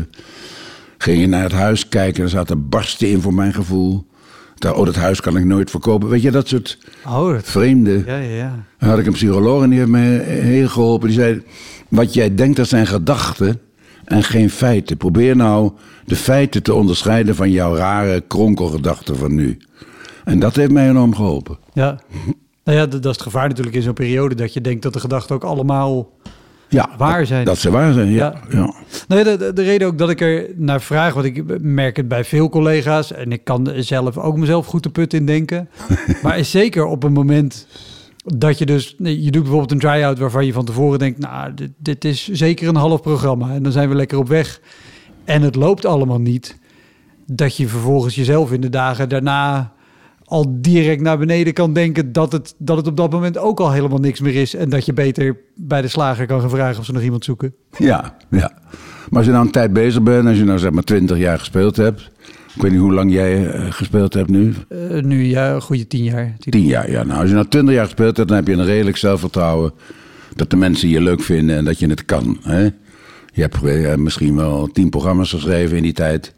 [0.98, 4.06] ging je naar het huis kijken, er zaten barsten in voor mijn gevoel.
[4.66, 6.10] Oh, dat huis kan ik nooit verkopen.
[6.10, 8.04] Weet je, dat soort oh, vreemde.
[8.06, 8.66] Ja, ja, ja.
[8.80, 11.08] Dan had ik een psycholoog en die heeft me heel geholpen.
[11.08, 11.44] Die zei,
[11.88, 13.60] wat jij denkt, dat zijn gedachten
[14.06, 14.98] en geen feiten.
[14.98, 15.72] Probeer nou
[16.06, 19.58] de feiten te onderscheiden van jouw rare kronkelgedachten van nu.
[20.24, 21.58] En dat heeft mij enorm geholpen.
[21.74, 22.00] Ja,
[22.64, 24.36] nou ja, dat is het gevaar natuurlijk in zo'n periode...
[24.36, 26.10] dat je denkt dat de gedachten ook allemaal
[26.72, 27.46] ja, waar zijn.
[27.46, 28.34] Dat, ze waar zijn, ja.
[28.50, 28.74] ja.
[29.08, 32.08] Nou ja, de, de, reden ook dat ik er naar vraag, want ik merk het
[32.08, 35.70] bij veel collega's en ik kan zelf ook mezelf goed te put in denken.
[36.24, 37.68] maar is zeker op een moment
[38.26, 41.54] Dat je dus, nee, je doet bijvoorbeeld een try-out waarvan je van tevoren denkt, nou,
[41.54, 43.54] dit, dit is zeker een half programma.
[43.54, 44.62] En dan zijn we lekker op weg.
[45.26, 46.60] En het loopt allemaal niet.
[47.26, 49.74] Dat je vervolgens jezelf in de dagen daarna
[50.32, 53.72] al direct naar beneden kan denken dat het, dat het op dat moment ook al
[53.72, 54.56] helemaal niks meer is.
[54.56, 57.54] En dat je beter bij de slager kan gaan vragen of ze nog iemand zoeken.
[57.78, 58.52] Ja, ja.
[59.10, 61.40] Maar als je nou een tijd bezig bent, als je nou zeg maar 20 jaar
[61.40, 62.12] gespeeld hebt.
[62.56, 64.54] Ik weet niet hoe lang jij eh, gespeeld hebt nu.
[64.70, 66.36] Uh, nu ja, een goede tien jaar.
[66.40, 67.04] Tien jaar, ja.
[67.04, 69.74] Nou, als je nou 20 jaar gespeeld hebt, dan heb je een redelijk zelfvertrouwen.
[70.36, 72.38] Dat de mensen je leuk vinden en dat je het kan.
[72.42, 72.64] Hè?
[73.34, 76.34] Je hebt uh, misschien wel tien programma's geschreven in die tijd.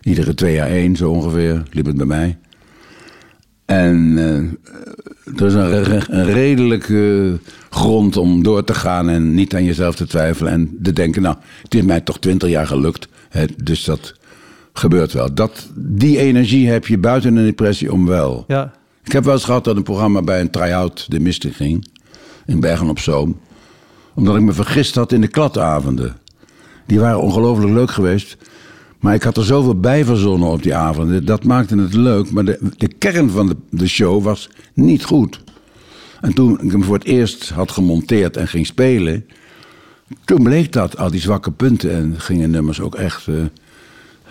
[0.00, 2.38] Iedere twee jaar één, zo ongeveer, liep het bij mij.
[3.64, 7.38] En uh, er is een, een redelijke
[7.70, 10.52] grond om door te gaan en niet aan jezelf te twijfelen.
[10.52, 13.08] En te denken, nou, het is mij toch twintig jaar gelukt.
[13.28, 14.14] Hè, dus dat
[14.72, 15.34] gebeurt wel.
[15.34, 18.44] Dat, die energie heb je buiten een depressie om wel.
[18.48, 18.72] Ja.
[19.04, 21.88] Ik heb wel eens gehad dat een programma bij een try-out de mist ging.
[22.46, 23.40] In Bergen op Zoom.
[24.14, 26.16] Omdat ik me vergist had in de kladavonden.
[26.86, 28.36] Die waren ongelooflijk leuk geweest.
[29.04, 31.24] Maar ik had er zoveel bij verzonnen op die avonden.
[31.24, 32.30] Dat maakte het leuk.
[32.30, 35.40] Maar de, de kern van de, de show was niet goed.
[36.20, 39.26] En toen ik hem voor het eerst had gemonteerd en ging spelen.
[40.24, 41.90] Toen bleek dat, al die zwakke punten.
[41.90, 43.44] En gingen nummers ook echt uh,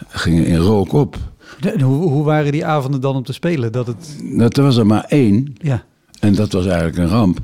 [0.07, 1.17] gingen in rook op.
[1.59, 3.71] De, hoe, hoe, waren die avonden dan om te spelen?
[3.71, 4.17] Dat, het...
[4.38, 5.55] dat er was er maar één.
[5.57, 5.84] Ja.
[6.19, 7.39] En dat was eigenlijk een ramp.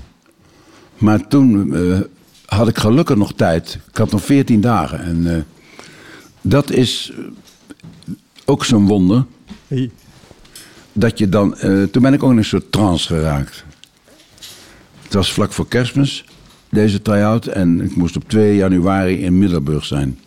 [0.97, 1.99] Maar toen uh,
[2.45, 3.79] had ik gelukkig nog tijd.
[3.91, 4.99] Ik had nog veertien dagen.
[4.99, 5.37] En uh,
[6.49, 7.11] dat is
[8.45, 9.25] ook zo'n wonder.
[9.67, 9.91] Hey.
[10.93, 11.55] Dat je dan.
[11.63, 13.65] Uh, toen ben ik ook in een soort trance geraakt.
[15.03, 16.25] Het was vlak voor kerstmis,
[16.69, 17.45] deze try-out.
[17.45, 20.19] En ik moest op 2 januari in Middelburg zijn.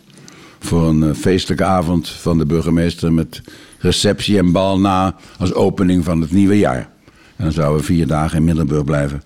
[0.59, 3.41] Voor een uh, feestelijke avond van de burgemeester met
[3.79, 6.89] receptie en bal na als opening van het nieuwe jaar.
[7.35, 9.23] En dan zouden we vier dagen in Middelburg blijven.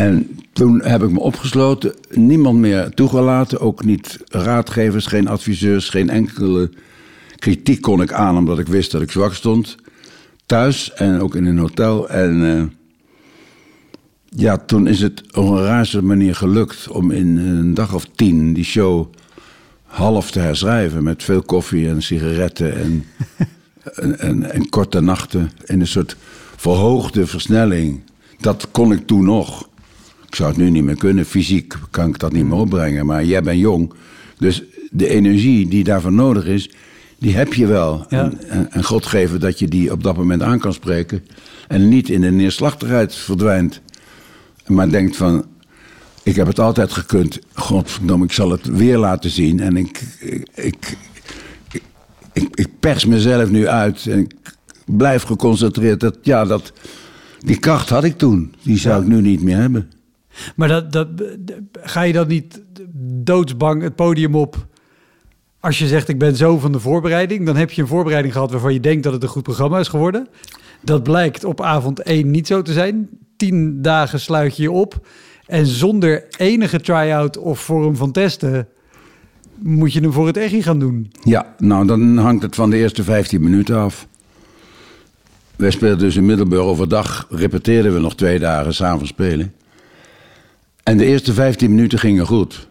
[0.00, 6.10] En toen heb ik me opgesloten, niemand meer toegelaten, ook niet raadgevers, geen adviseurs, geen
[6.10, 6.70] enkele
[7.36, 9.76] kritiek kon ik aan, omdat ik wist dat ik zwak stond.
[10.46, 12.08] Thuis en ook in een hotel.
[12.08, 12.62] En uh,
[14.24, 18.52] ja, toen is het op een raarste manier gelukt om in een dag of tien
[18.52, 19.12] die show
[19.84, 21.02] half te herschrijven.
[21.02, 23.04] Met veel koffie en sigaretten en,
[23.94, 25.50] en, en, en korte nachten.
[25.64, 26.16] In een soort
[26.56, 28.02] verhoogde versnelling.
[28.38, 29.68] Dat kon ik toen nog.
[30.30, 31.24] Ik zou het nu niet meer kunnen.
[31.24, 33.06] Fysiek kan ik dat niet meer opbrengen.
[33.06, 33.92] Maar jij bent jong.
[34.38, 36.70] Dus de energie die daarvoor nodig is,
[37.18, 38.06] die heb je wel.
[38.08, 38.32] Ja.
[38.70, 41.24] En, God geven dat je die op dat moment aan kan spreken.
[41.68, 43.80] En niet in de neerslachtigheid verdwijnt.
[44.66, 45.44] Maar denkt van,
[46.22, 47.38] ik heb het altijd gekund.
[47.54, 49.60] Godverdomme, ik zal het weer laten zien.
[49.60, 50.96] En ik, ik, ik,
[52.32, 54.06] ik, ik pers mezelf nu uit.
[54.06, 54.32] En ik
[54.84, 56.00] blijf geconcentreerd.
[56.00, 56.72] Dat, ja, dat,
[57.40, 58.54] die kracht had ik toen.
[58.62, 59.02] Die zou Ja.
[59.02, 59.90] ik nu niet meer hebben.
[60.56, 61.08] Maar dat, dat,
[61.80, 62.62] ga je dan niet
[63.22, 64.68] doodsbang het podium op
[65.60, 67.46] als je zegt ik ben zo van de voorbereiding?
[67.46, 69.88] Dan heb je een voorbereiding gehad waarvan je denkt dat het een goed programma is
[69.88, 70.28] geworden.
[70.80, 73.08] Dat blijkt op avond 1 niet zo te zijn.
[73.36, 75.06] Tien dagen sluit je je op.
[75.46, 78.68] En zonder enige try-out of vorm van testen
[79.58, 81.12] moet je hem voor het echt gaan doen.
[81.24, 84.06] Ja, nou dan hangt het van de eerste 15 minuten af.
[85.56, 89.52] Wij speelden dus in Middelburg overdag, repeteerden we nog twee dagen samen spelen.
[90.82, 92.68] En de eerste 15 minuten gingen goed.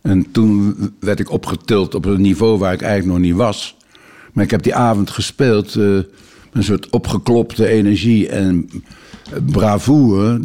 [0.00, 3.76] En toen werd ik opgetild op een niveau waar ik eigenlijk nog niet was.
[4.32, 5.98] Maar ik heb die avond gespeeld, uh,
[6.52, 8.70] een soort opgeklopte energie en
[9.46, 10.38] bravoure,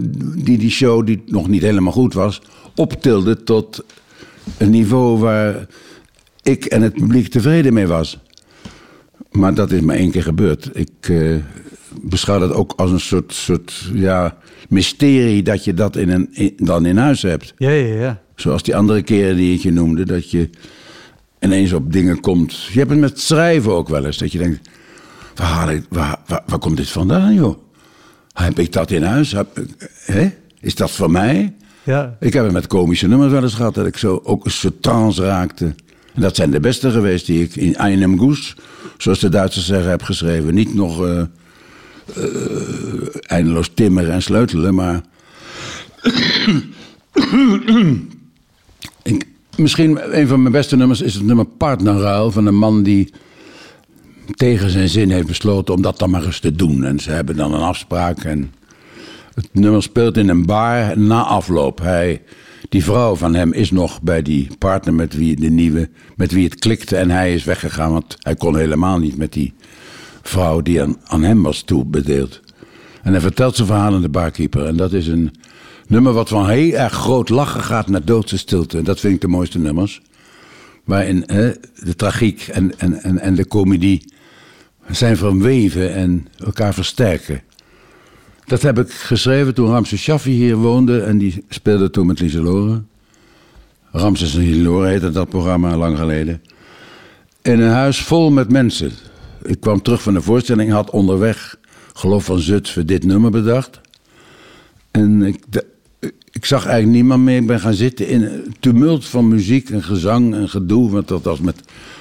[0.44, 2.42] die die show, die nog niet helemaal goed was,
[2.76, 3.84] optilde tot
[4.58, 5.68] een niveau waar
[6.42, 8.20] ik en het publiek tevreden mee was.
[9.32, 10.70] Maar dat is maar één keer gebeurd.
[10.74, 11.36] Ik uh,
[12.02, 14.38] beschouw dat ook als een soort, soort ja,
[14.70, 17.54] mysterie dat je dat in een, in, dan in huis hebt.
[17.58, 18.22] Ja, ja, ja.
[18.36, 20.50] Zoals die andere keren die ik je noemde, dat je
[21.40, 22.64] ineens op dingen komt.
[22.64, 24.70] Je hebt het met schrijven ook wel eens, dat je denkt,
[25.36, 27.58] waar, haal ik, waar, waar, waar komt dit vandaan joh?
[28.34, 29.32] Heb ik dat in huis?
[29.32, 29.48] Heb,
[30.06, 30.32] hè?
[30.60, 31.54] Is dat van mij?
[31.84, 32.18] Ja.
[32.20, 34.82] Ik heb het met komische nummers wel eens gehad, dat ik zo ook een soort
[34.82, 35.66] trance raakte.
[36.14, 38.56] En dat zijn de beste geweest die ik in einem Goes,
[38.98, 40.54] zoals de Duitsers zeggen, heb geschreven.
[40.54, 41.22] Niet nog uh,
[42.18, 42.24] uh,
[43.22, 45.02] eindeloos timmeren en sleutelen, maar.
[49.56, 53.14] misschien een van mijn beste nummers is het nummer Partnerruil van een man die
[54.36, 56.84] tegen zijn zin heeft besloten om dat dan maar eens te doen.
[56.84, 58.54] En ze hebben dan een afspraak en
[59.34, 61.80] het nummer speelt in een bar na afloop.
[61.80, 62.22] Hij,
[62.70, 66.44] die vrouw van hem is nog bij die partner met wie, de nieuwe, met wie
[66.44, 69.54] het klikte en hij is weggegaan, want hij kon helemaal niet met die
[70.30, 72.42] vrouw die aan, hem was toebedeeld.
[73.04, 74.66] En hij vertelt zijn verhaal aan de barkeeper.
[74.66, 75.32] En dat is een
[75.88, 78.82] nummer wat van heel erg groot lachen gaat naar doodse stilte.
[78.82, 80.02] Dat vind ik de mooiste nummers.
[80.84, 81.24] Waarin
[81.76, 84.14] de tragiek en, en, en, en de comedie
[84.90, 87.42] zijn verweven en elkaar versterken.
[88.46, 92.82] Dat heb ik geschreven toen Ramses Shaffi hier woonde en die speelde toen met Lieselore.
[93.92, 96.42] Ramses en Lieselore heette dat programma lang geleden.
[97.42, 98.92] In een huis vol met mensen.
[99.46, 101.56] Ik kwam terug van de voorstelling, had onderweg,
[101.94, 103.82] geloof van Zutphen, dit nummer bedacht.
[104.92, 105.66] En ik, de-
[106.32, 107.38] ik zag eigenlijk niemand meer.
[107.38, 110.92] Ik ben gaan zitten in een tumult van muziek en gezang en gedoe.
[110.92, 111.56] Want dat was met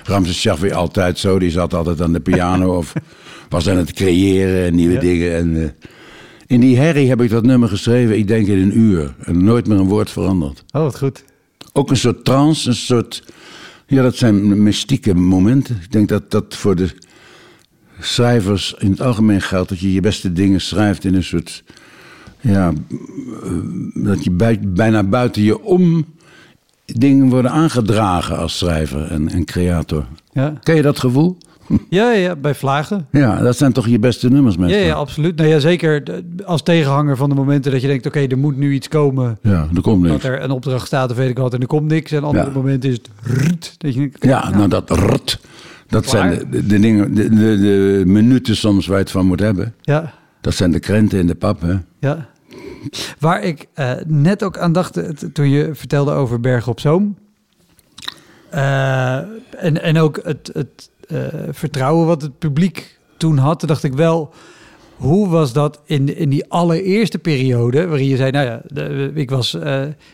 [0.04, 1.38] Ramses Shaffi altijd zo.
[1.38, 2.92] Die zat altijd aan de piano of
[3.48, 5.00] was aan het creëren en nieuwe Ja.
[5.00, 5.34] dingen.
[5.36, 5.68] En, eh,
[6.46, 9.14] in die herrie heb ik dat nummer geschreven, ik denk in een uur.
[9.20, 10.64] En nooit meer een woord veranderd.
[10.70, 11.24] Oh, wat goed.
[11.72, 13.22] Ook een soort trance, een soort...
[13.86, 15.78] Ja, dat zijn mystieke momenten.
[15.82, 16.88] Ik denk dat dat voor de
[18.06, 19.68] schrijvers in het algemeen geldt...
[19.68, 21.64] dat je je beste dingen schrijft in een soort...
[22.40, 22.72] Ja,
[23.44, 23.50] eh,
[23.94, 26.04] dat je bij- bijna buiten je om
[26.86, 30.06] dingen worden aangedragen als schrijver en, en creator.
[30.32, 30.52] Ja.
[30.62, 31.36] Ken je dat gevoel?
[31.88, 33.06] Ja, ja, bij Vlagen.
[33.10, 34.78] Ja, dat zijn toch je beste nummers, mensen?
[34.84, 35.36] ja, absoluut.
[35.36, 36.02] Nou ja, zeker
[36.44, 39.38] als tegenhanger van de momenten dat je denkt, oké, er moet nu iets komen.
[39.42, 40.24] Ja, er komt Dat niks.
[40.24, 42.12] er een opdracht staat of weet ik wat en er komt niks.
[42.12, 42.52] En andere Ja.
[42.52, 45.40] momenten is het rrrt, dat je denkt, Ja, nou dat rot,
[45.86, 49.40] dat zijn de, de dingen, de, de, de minuten soms waar je het van moet
[49.40, 49.74] hebben.
[49.80, 51.74] ja, Dat zijn de krenten in de pap, hè?
[51.98, 52.28] ja.
[53.18, 57.16] Waar ik eh, net ook aan dacht eh, toen je vertelde over Bergen op Zoom.
[58.50, 59.16] Eh,
[59.56, 60.90] en, en ook het, het
[61.50, 63.58] vertrouwen wat het publiek toen had.
[63.58, 64.32] Toen dacht ik wel,
[64.96, 67.86] hoe was dat in, in die allereerste periode...
[67.86, 69.50] waarin je zei, nou ja, de- ik was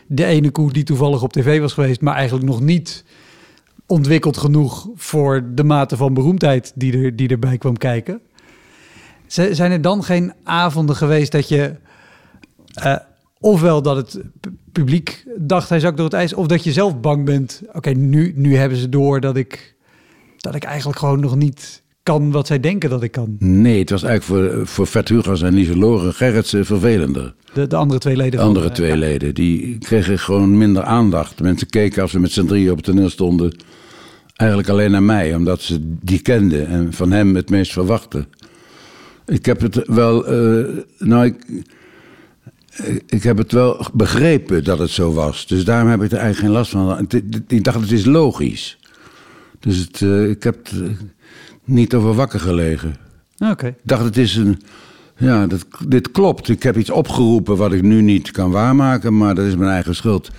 [0.07, 2.01] de ene koe die toevallig op tv was geweest...
[2.01, 3.03] maar eigenlijk nog niet
[3.91, 8.21] ontwikkeld genoeg voor de mate van beroemdheid die, er, die erbij kwam kijken.
[9.27, 11.75] Zijn er dan geen avonden geweest dat je...
[12.73, 12.95] eh,
[13.39, 16.33] ofwel dat het pu- publiek dacht hij zakt door het ijs...
[16.33, 17.61] of dat je zelf bang bent...
[17.73, 19.75] oké, nu, nu hebben ze door dat ik,
[20.37, 23.35] dat ik eigenlijk gewoon nog niet kan wat zij denken dat ik kan.
[23.39, 27.33] Nee, het was eigenlijk voor, voor Vet Hugas en Lieselore Gerritsen vervelender.
[27.53, 31.41] De, de andere twee leden De andere eh, twee leden, die kregen gewoon minder aandacht.
[31.41, 33.55] Mensen keken als ze met z'n drieën op het toneel stonden...
[34.41, 36.67] eigenlijk alleen naar mij, omdat ze die kenden...
[36.67, 38.27] en van hem het meest verwachten.
[39.25, 40.25] Ik heb het wel...
[40.27, 40.65] eh,
[40.97, 41.63] nou, ik,
[43.05, 45.47] ik heb het wel begrepen dat het zo was.
[45.47, 46.97] Dus daarom heb ik er eigenlijk geen last van.
[46.97, 48.77] Het- het- Ik dacht, het is logisch.
[49.59, 50.97] Dus het, eh, ik heb er
[51.63, 52.95] niet over wakker gelegen.
[53.39, 53.67] Oké.
[53.67, 54.61] Ik dacht, het is een.
[55.17, 56.49] Ja, dat, dit klopt.
[56.49, 59.95] Ik heb iets opgeroepen wat ik nu niet kan waarmaken, maar dat is mijn eigen
[59.95, 60.29] schuld.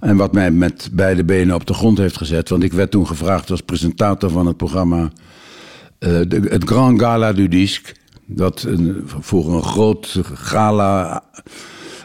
[0.00, 2.48] En wat mij met beide benen op de grond heeft gezet.
[2.48, 5.10] Want ik werd toen gevraagd als presentator van het programma.
[5.98, 7.94] eh, de- het Grand Gala du Disque.
[8.26, 11.22] Dat een, vroeger een groot gala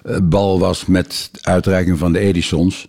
[0.03, 2.87] eh, bal was met uitreiking van de Edisons.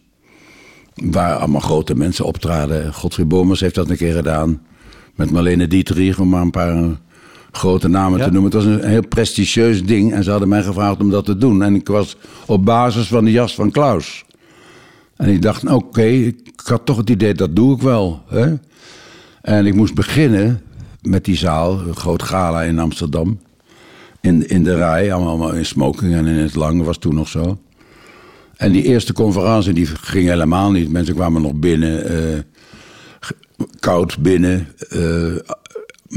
[0.95, 2.93] Waar allemaal grote mensen optraden.
[2.95, 4.61] Godfried Bomers heeft dat een keer gedaan.
[5.15, 6.89] Met Marlene Dietrich, om maar een paar eh,
[7.53, 8.25] grote namen Ja.
[8.25, 8.51] te noemen.
[8.53, 11.63] Het was een heel prestigieus ding en ze hadden mij gevraagd om dat te doen.
[11.63, 14.25] En ik was op basis van de jas van Klaus.
[15.17, 18.23] En ik dacht, nou, oké, ik had toch het idee, dat doe ik wel.
[18.29, 18.55] Hè?
[19.41, 20.61] En ik moest beginnen
[21.03, 23.39] met die zaal, een groot gala in Amsterdam.
[24.21, 27.59] In, in de rij, allemaal in smoking en in het lang, was toen nog zo.
[28.57, 30.93] En die eerste conferentie, die ging helemaal niet.
[30.93, 32.39] Mensen kwamen nog binnen, eh,
[33.81, 34.69] koud binnen.
[34.89, 35.37] eh,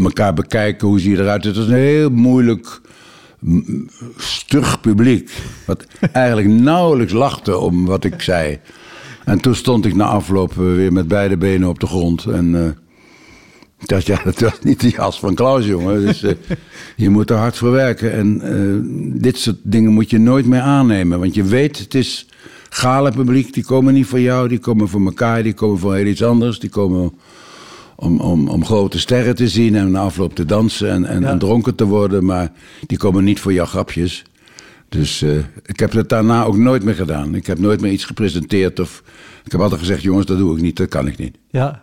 [0.04, 1.44] elkaar bekijken, hoe zie je eruit.
[1.44, 2.82] Het was een heel moeilijk,
[4.18, 5.32] stug publiek.
[5.66, 8.60] Wat eigenlijk nauwelijks lachte om wat ik zei.
[9.30, 12.26] En toen stond ik na afloop eh, weer met beide benen op de grond.
[12.26, 12.78] En
[13.80, 16.06] ik dacht, ja, dat was niet de jas van Klaus, jongen.
[16.06, 16.34] Dus eh,
[16.96, 18.14] je moet er hard voor werken.
[18.14, 18.42] En
[19.22, 21.20] dit soort dingen moet je nooit meer aannemen.
[21.20, 22.28] Want je weet, het is
[22.70, 23.54] gala publiek.
[23.54, 25.44] Die komen niet voor jou, die komen voor elkaar.
[25.44, 26.60] Die komen voor heel iets anders.
[26.60, 27.12] Die komen
[27.96, 31.30] om, om, om grote sterren te zien en na afloop te dansen en, en, Ja.
[31.30, 32.26] en dronken te worden.
[32.26, 32.52] Maar
[32.88, 34.24] die komen niet voor jouw grapjes.
[34.90, 37.36] Dus eh, ik heb het daarna ook nooit meer gedaan.
[37.36, 38.80] Ik heb nooit meer iets gepresenteerd.
[38.80, 39.04] Of
[39.46, 41.38] ik heb altijd gezegd, jongens, dat doe ik niet, dat kan ik niet.
[41.50, 41.82] Ja.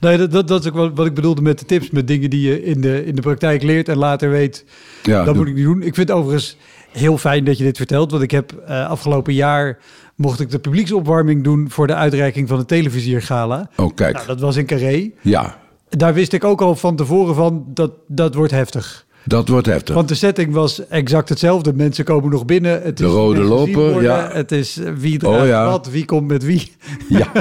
[0.00, 1.90] Nee, dat, dat, dat is ook wat, wat ik bedoelde met de tips.
[1.90, 4.64] Met dingen die je in de, in de praktijk leert en later weet.
[5.02, 5.82] Ja, dat moet ik niet doen.
[5.82, 6.56] Ik vind het overigens
[6.90, 8.10] heel fijn dat je dit vertelt.
[8.10, 9.78] Want ik heb eh, afgelopen jaar
[10.14, 13.70] mocht ik de publieksopwarming doen voor de uitreiking van het televisiergala.
[13.76, 14.14] Oh, kijk.
[14.14, 15.10] Nou, dat was in Carré.
[15.20, 19.06] Ja, Daar wist ik ook al van tevoren van dat dat wordt heftig.
[19.24, 19.94] Dat wordt heftig.
[19.94, 21.72] Want de setting was exact hetzelfde.
[21.74, 22.82] Mensen komen nog binnen.
[22.82, 24.28] Het De is rode loper, ja.
[24.32, 25.66] Het is wie draagt Oh, ja.
[25.70, 26.72] wat, wie komt met wie.
[27.08, 27.32] Ja.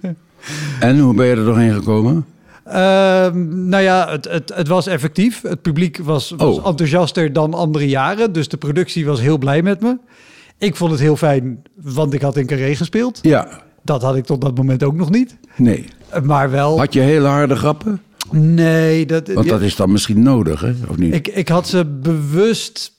[0.80, 2.26] en hoe ben je er doorheen gekomen?
[2.64, 5.42] Ehm, nou ja, het, het, het was effectief.
[5.42, 6.66] Het publiek was, was Oh.
[6.66, 8.32] enthousiaster dan andere jaren.
[8.32, 9.96] Dus de productie was heel blij met me.
[10.58, 13.18] Ik vond het heel fijn, want ik had in Carré gespeeld.
[13.22, 13.48] Ja,
[13.82, 15.36] Dat had ik tot dat moment ook nog niet.
[15.56, 15.84] nee.
[16.22, 16.78] Maar wel...
[16.78, 18.02] Had je hele harde grappen?
[18.30, 20.72] Nee, dat, Want ja, dat is dan misschien nodig, hè?
[20.88, 21.14] Of niet?
[21.14, 22.92] ik, ik had ze bewust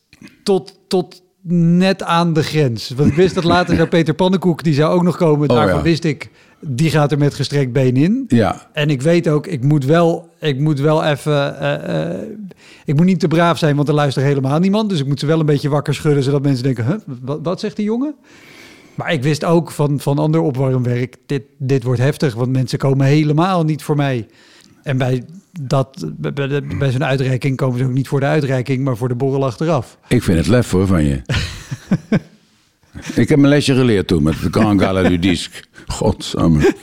[0.44, 2.90] tot, tot net aan de grens.
[2.96, 5.50] Want ik wist dat later zou Peter Pannenkoek, die zou ook nog komen.
[5.50, 5.84] Oh, Daarvan ja.
[5.84, 8.24] wist ik, die gaat er met gestrekt been in.
[8.28, 11.60] Ja, En ik weet ook, ik moet wel, ik moet wel even.
[11.60, 12.22] eh, eh,
[12.86, 14.90] ik moet niet te braaf zijn, want er luistert helemaal niemand.
[14.90, 17.60] Dus ik moet ze wel een beetje wakker schudden, zodat mensen denken: huh, wat, wat
[17.60, 18.16] zegt die jongen?
[18.96, 23.06] Maar ik wist ook van, van ander opwarmwerk: dit, dit wordt heftig, want mensen komen
[23.06, 24.28] helemaal niet voor mij.
[24.86, 25.24] En bij,
[25.62, 26.12] dat,
[26.80, 29.98] bij, zo'n uitreiking komen ze ook niet voor de uitreiking, maar voor de borrel achteraf.
[30.08, 31.22] ik vind het lef hoor van je.
[33.22, 35.64] ik heb mijn lesje geleerd toen met de Grand Gala du Disque.
[35.88, 36.74] Godsamme.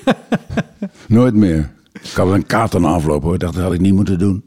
[1.09, 1.70] Nooit meer.
[1.92, 3.38] Ik had wel een kaart aan afloop hoor.
[3.38, 4.44] Dat had ik niet moeten doen.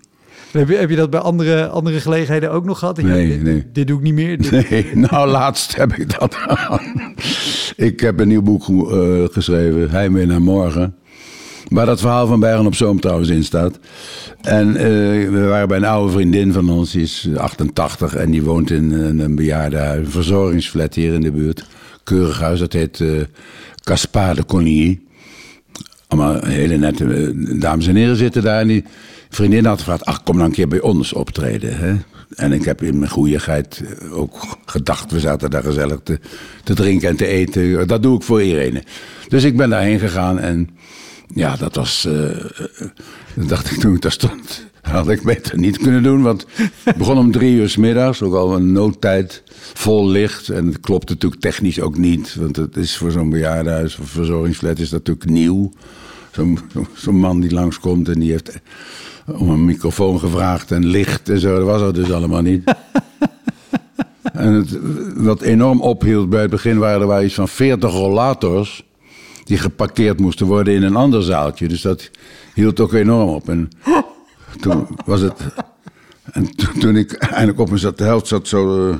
[0.52, 3.02] Heb je, heb je dat bij andere, andere gelegenheden ook nog gehad?
[3.02, 3.66] Nee, dit, nee.
[3.74, 4.38] dit doe ik niet meer.
[4.38, 6.38] Dit- Nee, nou laatst heb ik dat.
[7.76, 10.96] Ik heb een nieuw boek eh, geschreven, Heimwee naar morgen.
[11.70, 13.80] Waar dat verhaal van Bergen op Zoom trouwens in staat.
[14.42, 14.86] En eh,
[15.30, 18.92] we waren bij een oude vriendin van ons, die is 88 en die woont in
[18.92, 21.66] een, een bejaardenhuis, een verzorgingsflat hier in de buurt.
[22.04, 23.22] Keurig huis, dat heet eh
[23.86, 25.00] Caspar de Conigny.
[26.08, 28.60] Allemaal hele nette eh, dames en heren zitten daar.
[28.60, 28.84] En die
[29.30, 31.78] vriendin had gevraagd, ach kom nou een keer bij ons optreden.
[31.78, 31.96] Hè?
[32.36, 36.20] En ik heb in mijn goeieheid eh, ook gedacht, we zaten daar gezellig te,
[36.64, 37.88] te drinken en te eten.
[37.88, 38.84] Dat doe ik voor Irene.
[39.28, 40.70] Dus ik ben daarheen gegaan en
[41.34, 42.06] ja, dat was...
[42.06, 42.46] eh, eh,
[43.36, 46.22] dat dacht ik toen ik daar stond, had ik beter niet kunnen doen.
[46.22, 46.46] Want
[46.84, 50.50] het begon om drie uur 's middags, ook al een noodtijd, vol licht.
[50.50, 52.36] En het klopt natuurlijk technisch ook niet.
[52.36, 55.72] Want het is voor zo'n bejaardenhuis of verzorgingsflat is dat natuurlijk nieuw.
[56.32, 56.60] Zo'n
[56.96, 58.60] zo, man die langskomt en die heeft
[59.26, 61.56] om een microfoon gevraagd en licht en zo.
[61.56, 62.64] Dat was dat dus allemaal niet.
[64.34, 64.80] en het,
[65.16, 68.85] wat enorm ophield bij het begin waren er wel iets van 40 rollators
[69.46, 71.68] die geparkeerd moesten worden in een ander zaaltje.
[71.68, 72.10] Dus dat
[72.54, 73.50] hield ook enorm op.
[73.50, 73.70] En
[74.60, 75.34] toen was het.
[76.32, 78.96] En toen, ik eindelijk op me zat, de helft zat zo eh,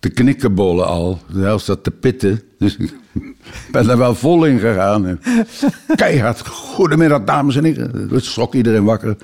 [0.00, 1.18] te knikkenbollen al.
[1.32, 2.42] De helft zat te pitten.
[2.58, 2.94] Dus ik
[3.72, 5.06] ben er wel vol in gegaan.
[5.06, 5.20] En
[5.96, 8.08] keihard, goedemiddag dames en heren.
[8.10, 9.16] Het schrok iedereen wakker.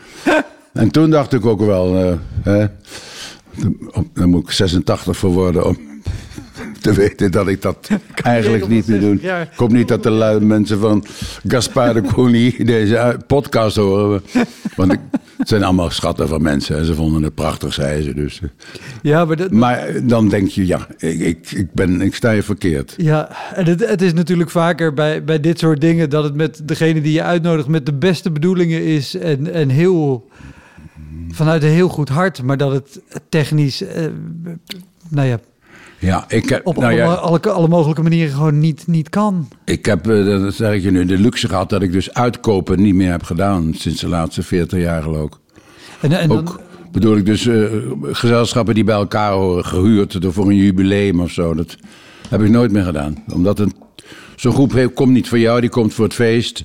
[0.72, 2.66] En toen dacht ik ook wel, eh, hè,
[4.12, 5.78] daar moet ik 86 voor worden om
[6.84, 7.88] te weten dat ik dat
[8.22, 9.08] eigenlijk niet meer doe.
[9.08, 9.42] 60 jaar.
[9.42, 11.04] Ik hoop niet dat de lui mensen van
[11.46, 14.22] Gaspar de Cougny deze eh, podcast horen.
[14.76, 15.00] Want ik,
[15.38, 18.14] het zijn allemaal schatten van mensen en ze vonden het prachtig, zeiden ze.
[18.14, 18.40] Dus.
[19.02, 22.42] Ja, maar dat, Maar dan denk je, ja, ik, ik, ik, ben, ik sta je
[22.42, 22.94] verkeerd.
[22.96, 26.60] Ja, en het, het is natuurlijk vaker bij, bij dit soort dingen dat het met
[26.64, 30.28] degene die je uitnodigt met de beste bedoelingen is en, en heel
[31.30, 34.06] vanuit een heel goed hart, maar dat het technisch, eh,
[35.08, 35.38] nou ja,
[35.98, 39.48] Ja, ik heb, op nou ja, alle, alle, alle mogelijke manieren gewoon niet, niet kan.
[39.64, 42.82] ik heb, eh, dat zeg ik je nu, de luxe gehad dat ik dus uitkopen
[42.82, 45.40] niet meer heb gedaan sinds de laatste 40 jaar ik.
[46.00, 46.60] En, en dan, Ook
[46.92, 47.64] bedoel ik dus eh,
[48.02, 51.54] gezelschappen die bij elkaar horen, gehuurd voor een jubileum of zo.
[51.54, 51.76] Dat
[52.28, 53.24] heb ik nooit meer gedaan.
[53.32, 53.72] Omdat een,
[54.36, 56.64] zo'n groep komt niet voor jou, die komt voor het feest.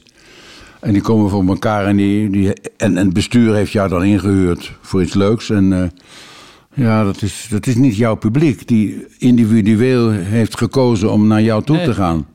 [0.80, 4.04] En die komen voor elkaar en, die, die, en, en het bestuur heeft jou dan
[4.04, 5.50] ingehuurd voor iets leuks.
[5.50, 5.90] En eh,
[6.74, 11.64] ja, dat is, dat is niet jouw publiek die individueel heeft gekozen om naar jou
[11.64, 11.86] toe Nee.
[11.86, 12.28] te gaan.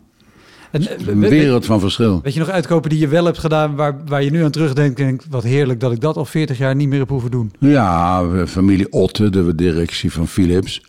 [0.71, 2.21] en, Een wereld van verschil.
[2.23, 4.99] Weet je nog uitkopen die je wel hebt gedaan, waar, waar je nu aan terugdenkt
[5.01, 7.53] en denkt, wat heerlijk dat ik dat al 40 jaar niet meer heb hoeven doen.
[7.59, 10.83] Ja, familie Otte, de directie van Philips.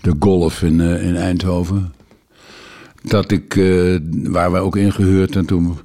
[0.00, 1.92] De golf in, eh, in Eindhoven.
[3.02, 5.78] Dat ik, eh, waar we ook ingehuurd en toen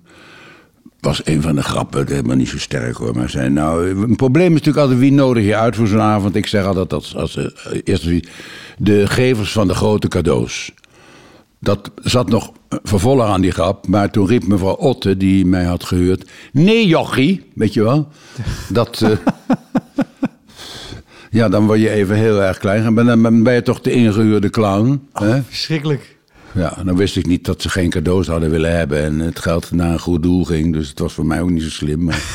[1.01, 4.47] was een van de grappen, helemaal niet zo sterk hoor, maar zei nou, een probleem
[4.47, 6.35] is natuurlijk altijd wie nodig je uit voor zo'n avond.
[6.35, 7.45] Ik zeg altijd als, als eh,
[7.83, 8.23] eerste
[8.77, 10.71] de gevers van de grote cadeaus.
[11.59, 12.51] Dat zat nog
[12.83, 17.43] vervolg aan die grap, maar toen riep mevrouw Otte, die mij had gehuurd, nee jochie,
[17.53, 18.07] weet je wel.
[18.69, 19.11] Dat, eh,
[21.39, 22.83] ja, dan word je even heel erg klein.
[22.83, 25.07] En ben- dan ben je toch de ingehuurde clown.
[25.13, 25.43] Hè?
[25.43, 26.19] Verschrikkelijk.
[26.53, 29.03] Ja, dan wist ik niet dat ze geen cadeaus hadden willen hebben.
[29.03, 30.73] En het geld naar een goed doel ging.
[30.73, 32.03] Dus het was voor mij ook niet zo slim.
[32.03, 32.23] Maar,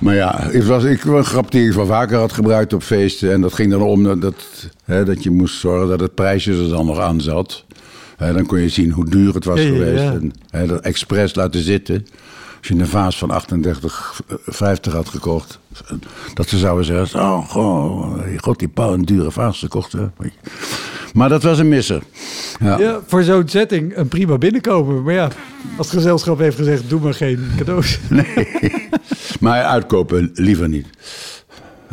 [0.00, 3.32] maar ja, het was ik, een grap die ik wel vaker had gebruikt op feesten.
[3.32, 6.52] En dat ging dan om dat, dat, hè, dat je moest zorgen dat het prijsje
[6.52, 7.64] er dan nog aan zat.
[8.16, 10.02] Hè, dan kon je zien hoe duur het was Ja, ja, geweest.
[10.02, 10.12] ja.
[10.12, 12.06] En hè, dat expres laten zitten.
[12.66, 13.42] Als je een vaas van
[14.88, 15.58] 38,50 had gekocht.
[16.34, 19.92] Dat ze zouden zeggen, oh, goh, god die Paul een dure vaas gekocht.
[19.92, 20.06] Hè.
[21.14, 22.02] Maar dat was een misser.
[22.60, 22.78] Ja.
[22.78, 25.02] Ja, voor zo'n setting een prima binnenkomen.
[25.02, 25.28] Maar ja,
[25.76, 27.98] als het gezelschap heeft gezegd, doe maar geen cadeaus.
[29.40, 30.86] Maar uitkopen liever niet.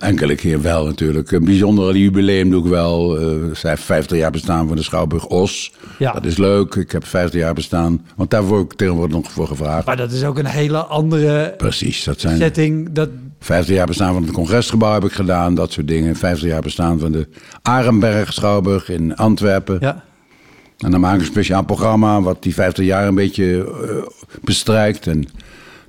[0.03, 1.31] Enkele keer wel natuurlijk.
[1.31, 3.19] Een bijzondere jubileum doe ik wel.
[3.19, 5.73] Eh zij 50 jaar bestaan van de Schouwburg Os.
[5.99, 6.11] Ja.
[6.11, 6.75] Dat is leuk.
[6.75, 8.05] Ik heb 50 jaar bestaan.
[8.15, 9.85] Want daar word ik tegenwoordig nog voor gevraagd.
[9.85, 12.91] Maar dat is ook een hele andere Precies, dat zijn setting.
[12.91, 15.55] Dat, 50 jaar bestaan van het congresgebouw heb ik gedaan.
[15.55, 16.15] Dat soort dingen.
[16.15, 17.27] 50 jaar bestaan van de
[17.61, 19.77] Arenberg Schouwburg in Antwerpen.
[19.81, 20.03] ja.
[20.77, 23.95] En dan maak ik een speciaal programma wat die 50 jaar een beetje eh,
[24.41, 25.07] bestrijkt.
[25.07, 25.27] En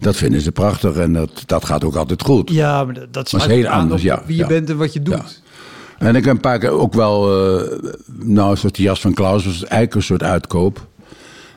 [0.05, 2.50] dat vinden ze prachtig en dat, dat gaat ook altijd goed.
[2.50, 4.48] ja, maar dat, sluit heel anders, ja, wie je ja.
[4.48, 5.14] bent en wat je doet.
[5.14, 6.07] Ja.
[6.07, 7.78] En ik heb een paar keer ook wel, eh,
[8.18, 10.86] nou, een soort jas van Klaus, was eigenlijk een soort uitkoop.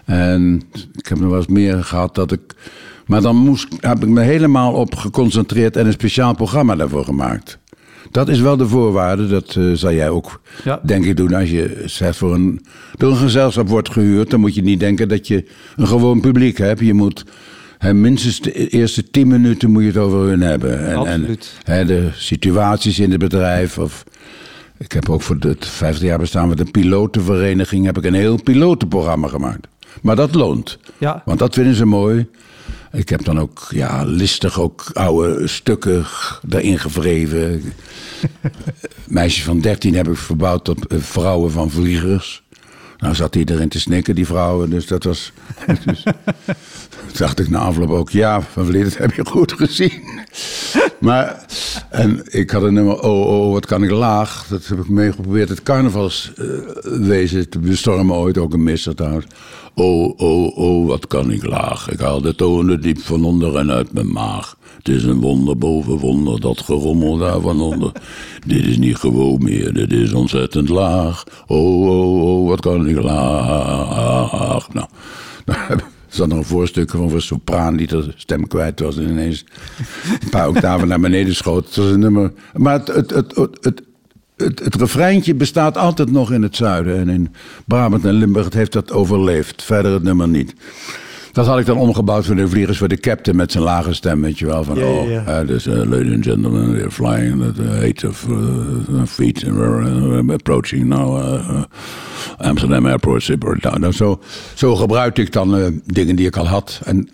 [0.05, 0.61] En
[0.93, 2.41] ik heb nog wel eens meer gehad dat ik.
[3.05, 7.57] Maar dan moest, heb ik me helemaal op geconcentreerd en een speciaal programma daarvoor gemaakt.
[8.11, 10.79] Dat is wel de voorwaarde, dat eh, zal jij ook, Ja.
[10.83, 11.33] denk ik, doen.
[11.33, 12.65] Als je zegt voor een,
[12.97, 15.45] door een gezelschap wordt gehuurd, dan moet je niet denken dat je
[15.75, 16.79] een gewoon publiek hebt.
[16.79, 17.25] Je moet
[17.77, 20.87] hè, minstens de eerste tien minuten moet je het over hun hebben.
[20.87, 21.53] En, Absoluut.
[21.63, 23.77] En, hè, de situaties in het bedrijf.
[23.77, 24.03] Of,
[24.77, 28.43] ik heb ook voor het 50 jaar bestaan met een pilotenvereniging heb ik een heel
[28.43, 29.67] pilotenprogramma gemaakt.
[30.01, 30.77] Maar dat loont.
[30.97, 31.21] Ja.
[31.25, 32.27] Want dat vinden ze mooi.
[32.91, 36.05] Ik heb dan ook ja, listig ook oude stukken
[36.41, 37.61] daarin gevreven.
[39.07, 42.43] Meisjes van 13 heb ik verbouwd tot eh, vrouwen van vliegers.
[42.97, 44.69] Nou zat iedereen te snikken, die vrouwen.
[44.69, 45.31] Dus dat was...
[45.85, 46.03] Dus,
[47.17, 49.91] dacht ik na afloop ook, ja, van dat heb je goed gezien.
[50.99, 51.45] Maar,
[51.89, 54.45] en ik had een nummer, oh, oh, wat kan ik laag.
[54.49, 58.15] Dat heb ik mee geprobeerd het carnavalswezen te bestormen.
[58.15, 59.25] Ooit ook een misser trouwens.
[59.79, 61.91] Oh, oh, oh, wat kan ik laag.
[61.91, 64.57] Ik haal de tonen diep van onder en uit mijn maag.
[64.77, 67.91] Het is een wonder boven wonder, dat gerommel daar van onder.
[68.47, 71.23] dit is niet gewoon meer, dit is ontzettend laag.
[71.47, 74.73] Oh, oh, oh, wat kan ik laag.
[74.73, 74.87] Nou,
[75.45, 79.45] er zat nog een voorstuk van een sopraan die de stem kwijt was en ineens
[80.21, 81.65] een paar octaven naar beneden schoot.
[81.65, 82.31] Het was een nummer.
[82.53, 83.81] Maar het, het, het, het,
[84.37, 86.97] het, het, refreintje bestaat altijd nog in het zuiden.
[86.97, 87.33] En in
[87.65, 89.63] Brabant en Limburg het heeft dat overleefd.
[89.63, 90.53] Verder het nummer niet.
[91.31, 94.21] Dat had ik dan omgebouwd voor de vliegers, voor de captain met zijn lage stem,
[94.21, 94.63] weet je wel.
[94.63, 98.25] Van, Ja, ja, oh, dus, uh, ladies and gentlemen, we're flying at the height of
[98.29, 101.63] uh, feet and we're approaching now uh,
[102.37, 103.23] Amsterdam Airport.
[103.23, 103.57] Zipper.
[103.79, 104.19] Nou, zo,
[104.53, 106.81] zo gebruikte ik dan dingen die ik al had.
[106.83, 107.09] En,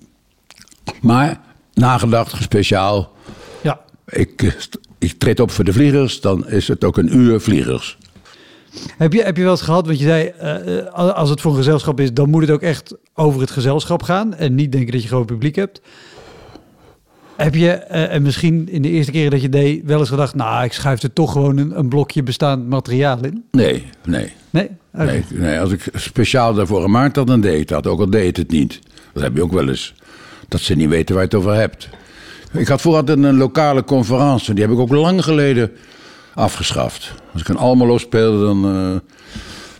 [1.02, 1.40] maar
[1.74, 3.12] nagedacht, speciaal.
[3.62, 3.80] Ja.
[4.06, 4.52] Ik, eh,
[5.04, 7.98] ik treed op voor de vliegers, dan is het ook een uur vliegers.
[8.98, 11.52] Heb je, heb je wel eens gehad, want je zei, eh, eh, als het voor
[11.52, 14.36] een gezelschap is, dan moet het ook echt over het gezelschap gaan.
[14.36, 15.82] En niet denken dat je gewoon publiek hebt.
[17.36, 20.36] Heb je, eh, en misschien in de eerste keren dat je deed, wel eens gedacht,
[20.36, 23.44] nou, ik schuif er toch gewoon een, een blokje bestaand materiaal in?
[23.52, 24.34] Nee, nee.
[24.50, 24.70] Nee?
[24.92, 27.88] Nee, nee, als ik speciaal daarvoor gemaakt had, dan deed ik dat.
[27.88, 28.80] Ook al deed het niet.
[29.14, 29.94] Dat heb je ook wel eens.
[30.48, 31.90] Dat ze niet weten waar je het over hebt.
[32.54, 34.54] Ik had voor altijd een lokale conferentie.
[34.54, 35.72] Die heb ik ook lang geleden
[36.34, 37.14] afgeschaft.
[37.32, 38.92] Als ik in Almelo speelde, dan, eh,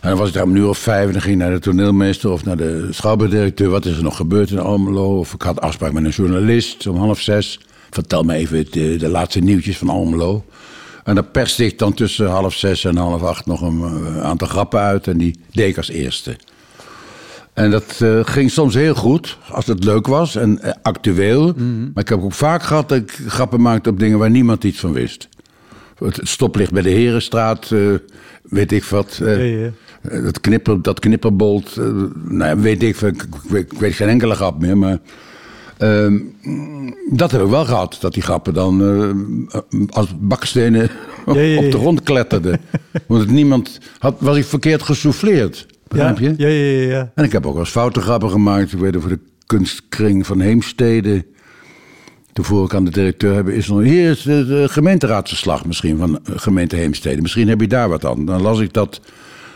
[0.00, 1.06] en dan was ik daar om een uur of vijf.
[1.06, 3.68] En dan ging ik naar de toneelmeester of naar de schouwburgdirecteur.
[3.68, 5.18] Wat is er nog gebeurd in Almelo?
[5.18, 7.60] Of ik had afspraak met een journalist om half zes.
[7.90, 10.44] Vertel me even de, de laatste nieuwtjes van Almelo.
[11.04, 14.48] En dan perste ik dan tussen half zes en half acht nog een eh, aantal
[14.48, 15.06] grappen uit.
[15.06, 16.36] En die deed ik als eerste.
[17.54, 21.54] En dat eh, ging soms heel goed, als het leuk was en eh, actueel.
[21.94, 24.78] Maar ik heb ook vaak gehad dat ik grappen maakte op dingen waar niemand iets
[24.78, 25.28] van wist.
[25.98, 27.80] Het stoplicht bij de Herenstraat, eh,
[28.42, 29.16] weet ik wat.
[29.20, 29.70] Ja, ja.
[30.02, 31.76] Dat, knipper, dat knipperbolt,
[32.24, 34.78] nou ja, weet ik, ik, ik weet, ik weet geen enkele grap meer.
[34.78, 34.98] Maar
[35.76, 36.18] ehm,
[37.10, 38.82] dat heb ik wel gehad, dat die grappen dan
[39.90, 40.90] als bakstenen
[41.26, 42.60] Ja, op de grond kletterden.
[43.06, 45.66] Want niemand had, was ik verkeerd gesouffleerd.
[45.94, 46.34] Begrijp je?
[46.36, 47.10] Ja, ja, ja, ja.
[47.14, 48.72] En ik heb ook wel eens foute grappen gemaakt.
[48.72, 51.26] Ik weet voor de kunstkring van Heemstede.
[52.32, 55.98] Toen vroeg ik aan de directeur, hebben, is nog, hier is de, de gemeenteraadsverslag misschien
[55.98, 57.22] van eh, gemeente Heemstede.
[57.22, 58.24] Misschien heb je daar wat aan.
[58.24, 59.00] Dan las ik dat,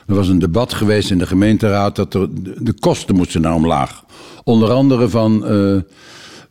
[0.06, 3.54] er was een debat geweest in de gemeenteraad dat er, de, de kosten moesten naar
[3.54, 4.04] omlaag.
[4.44, 5.50] Onder andere van eh,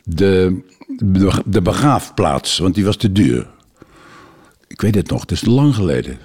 [0.03, 0.61] de,
[0.97, 3.47] de, de begraafplaats, want die was te duur.
[4.67, 6.17] Ik weet het nog, het is lang geleden.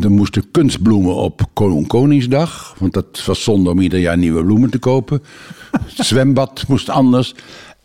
[0.00, 2.74] Er moesten kunstbloemen op Kon- Koningsdag.
[2.78, 5.22] Want dat was zonde om ieder jaar nieuwe bloemen te kopen.
[5.96, 7.34] Het zwembad moest anders.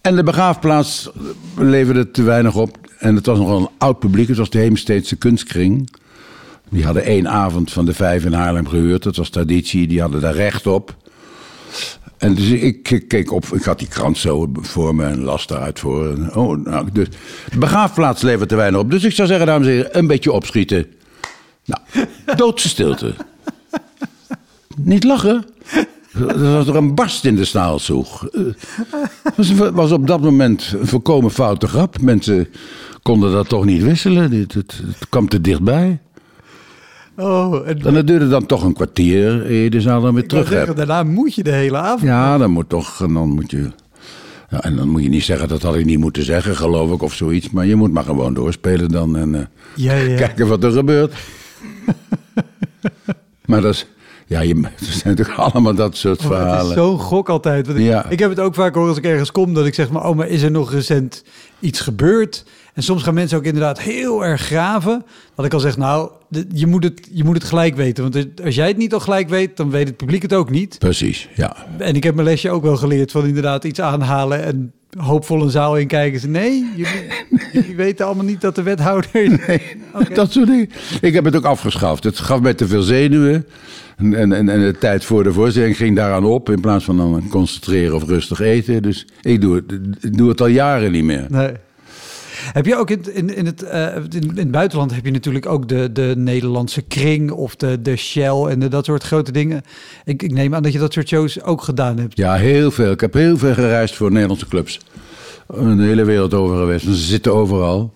[0.01, 1.09] En de begraafplaats
[1.57, 2.77] leverde te weinig op.
[2.99, 4.27] En het was nogal een oud publiek.
[4.27, 5.89] Het was de Heemsteedse kunstkring.
[6.69, 9.03] Die hadden één avond van de vijf in Haarlem gehuurd.
[9.03, 9.87] Dat was traditie.
[9.87, 10.95] Die hadden daar recht op.
[12.17, 15.79] En dus ik keek op, ik had die krant zo voor me en las daaruit
[15.79, 16.15] voor.
[16.33, 17.07] Oh, nou, dus
[17.51, 18.91] de begraafplaats levert te weinig op.
[18.91, 20.85] Dus ik zou zeggen, dames en heren, een beetje opschieten.
[21.67, 23.13] Nou, doodse stilte.
[24.77, 25.45] Niet lachen.
[26.13, 28.27] Er was er een barst in de staalzoeg.
[29.23, 32.01] Het was, was op dat moment een volkomen foute grap.
[32.01, 32.47] Mensen
[33.01, 34.31] konden dat toch niet wisselen.
[34.31, 35.99] Het, het, het kwam te dichtbij.
[37.17, 40.27] Oh, en En dat duurde dan toch een kwartier eer je de zaal dan weer
[40.27, 40.75] terug hebt.
[40.77, 42.01] daarna moet je de hele avond.
[42.01, 43.71] Ja, dan moet toch, en dan moet je.
[44.49, 47.01] Ja, en dan moet je niet zeggen, dat had ik niet moeten zeggen, geloof ik,
[47.01, 47.49] of zoiets.
[47.49, 49.41] Maar je moet maar gewoon doorspelen dan en eh,
[49.75, 50.15] Ja, ja.
[50.17, 51.13] kijken wat er gebeurt.
[53.45, 53.85] maar dat is,
[54.25, 56.75] ja, je, er zijn natuurlijk allemaal dat soort Oh, het is verhalen.
[56.75, 57.67] zo'n gok altijd.
[57.67, 58.09] Want ik, Ja.
[58.09, 60.15] ik heb het ook vaak hoor als ik ergens kom, dat ik zeg maar, oh,
[60.15, 61.23] maar is er nog recent
[61.59, 62.45] iets gebeurd?
[62.77, 65.03] En soms gaan mensen ook inderdaad heel erg graven.
[65.35, 66.11] Dat ik al zeg, nou,
[66.53, 68.11] je moet, het, je moet het gelijk weten.
[68.11, 70.79] Want als jij het niet al gelijk weet, dan weet het publiek het ook niet.
[70.79, 71.55] Precies, ja.
[71.77, 75.49] En ik heb mijn lesje ook wel geleerd van inderdaad iets aanhalen en hoopvol een
[75.49, 76.19] zaal in kijken.
[76.19, 77.01] Ze, nee, jullie,
[77.51, 79.09] jullie weten allemaal niet dat de wethouder...
[80.13, 80.69] Dat soort dingen.
[81.01, 82.03] Ik heb het ook afgeschaft.
[82.03, 83.47] Het gaf mij te veel zenuwen.
[83.97, 86.49] En, en, en, en de tijd voor de voorstelling ging daaraan op.
[86.49, 88.81] In plaats van dan concentreren of rustig eten.
[88.81, 91.25] Dus ik doe het, ik doe het al jaren niet meer.
[91.29, 91.51] Nee.
[92.51, 95.45] Heb je ook in, in, in, het, eh, in, in het buitenland heb je natuurlijk
[95.45, 99.61] ook de, de Nederlandse kring of de, de Shell en de, dat soort grote dingen.
[100.05, 102.17] Ik, ik neem aan dat je dat soort shows ook gedaan hebt.
[102.17, 102.91] Ja, heel veel.
[102.91, 104.79] Ik heb heel veel gereisd voor Nederlandse clubs.
[105.47, 106.85] De hele wereld over geweest.
[106.85, 107.93] Ze zitten overal.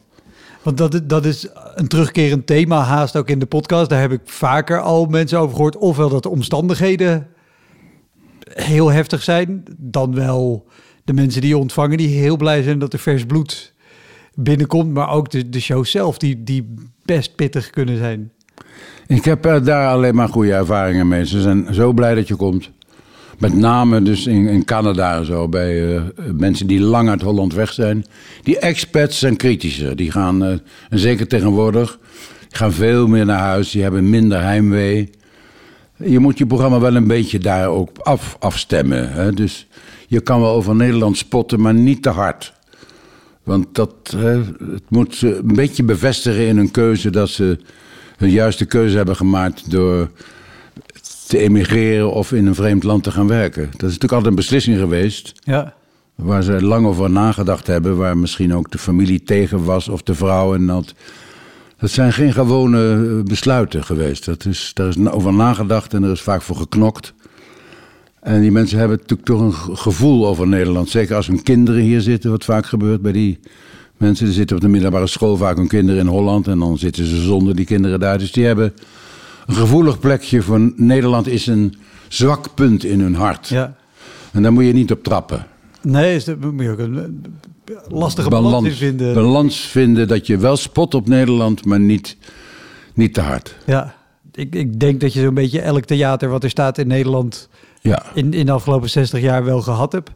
[0.62, 3.90] Want dat, is- dat is een terugkerend thema haast ook in de podcast.
[3.90, 5.78] Daar heb ik vaker al mensen over gehoord.
[5.78, 7.28] Ofwel dat de omstandigheden
[8.54, 9.64] heel heftig zijn.
[9.78, 10.68] Dan wel
[11.04, 13.71] de mensen die je ontvangen die heel blij zijn dat er vers bloed
[14.36, 14.94] binnenkomt.
[14.94, 16.74] Maar ook de, de show zelf die, die
[17.06, 18.32] best pittig kunnen zijn.
[19.08, 21.26] Ik heb eh, daar alleen maar goede ervaringen mee.
[21.26, 22.70] Ze zijn zo blij dat je komt.
[23.38, 25.48] Met name dus in, in Canada en zo.
[25.48, 26.02] Bij eh,
[26.34, 28.06] mensen die lang uit Holland weg zijn.
[28.44, 29.96] Die expats zijn kritischer.
[29.96, 30.54] Die gaan, eh,
[30.90, 32.00] zeker tegenwoordig,
[32.50, 33.72] gaan veel meer naar huis.
[33.72, 35.10] Die hebben minder heimwee.
[35.98, 39.12] Je moet je programma wel een beetje daar ook af, afstemmen.
[39.12, 39.34] Hè?
[39.34, 39.68] Dus
[40.08, 42.54] je kan wel over Nederland spotten, maar niet te hard.
[43.44, 44.38] Want dat, hè,
[44.72, 47.60] het moet ze een beetje bevestigen in hun keuze dat ze
[48.18, 50.10] hun juiste keuze hebben gemaakt door
[51.28, 53.62] te emigreren of in een vreemd land te gaan werken.
[53.64, 55.74] Dat is natuurlijk altijd een beslissing geweest Ja.
[56.16, 60.16] waar ze lang over nagedacht hebben, waar misschien ook de familie tegen was of de
[60.16, 60.54] vrouw.
[60.56, 60.94] En dat,
[61.78, 64.26] dat zijn geen gewone eh, besluiten geweest.
[64.26, 67.14] Dat is, daar is over nagedacht en er is vaak voor geknokt.
[68.22, 70.90] En die mensen hebben natuurlijk toch een ge- gevoel over Nederland.
[70.90, 73.40] Zeker als hun kinderen hier zitten, wat vaak gebeurt bij die
[73.98, 74.26] mensen.
[74.26, 76.48] Die zitten op de middelbare school vaak hun kinderen in Holland.
[76.48, 78.18] En dan zitten ze zonder die kinderen daar.
[78.18, 78.74] Dus die hebben
[79.46, 81.76] een gevoelig plekje voor Nederland is een
[82.08, 83.48] zwak punt in hun hart.
[83.48, 83.76] ja.
[84.32, 85.46] En daar moet je niet op trappen.
[85.82, 87.24] Nee, is dat moet je ook een
[87.90, 89.14] lastige balans, in vinden.
[89.14, 92.18] balans vinden dat je wel spot op Nederland, maar niet,
[92.94, 93.56] niet te hard.
[93.66, 93.96] Ja,
[94.34, 97.50] ik, ik denk dat je zo'n beetje elk theater wat er staat in Nederland
[97.84, 98.04] Ja.
[98.14, 100.12] in, in de afgelopen 60 jaar wel gehad hebt.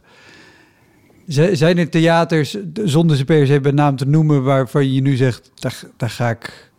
[1.26, 5.16] Z- Zijn er theaters, zonder ze per se bij naam te noemen, waarvan je nu
[5.16, 6.70] zegt, daar, daar ga ik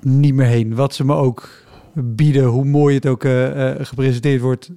[0.00, 0.74] niet meer heen.
[0.74, 1.48] Wat ze me ook
[1.94, 4.70] bieden, hoe mooi het ook eh, eh, gepresenteerd wordt.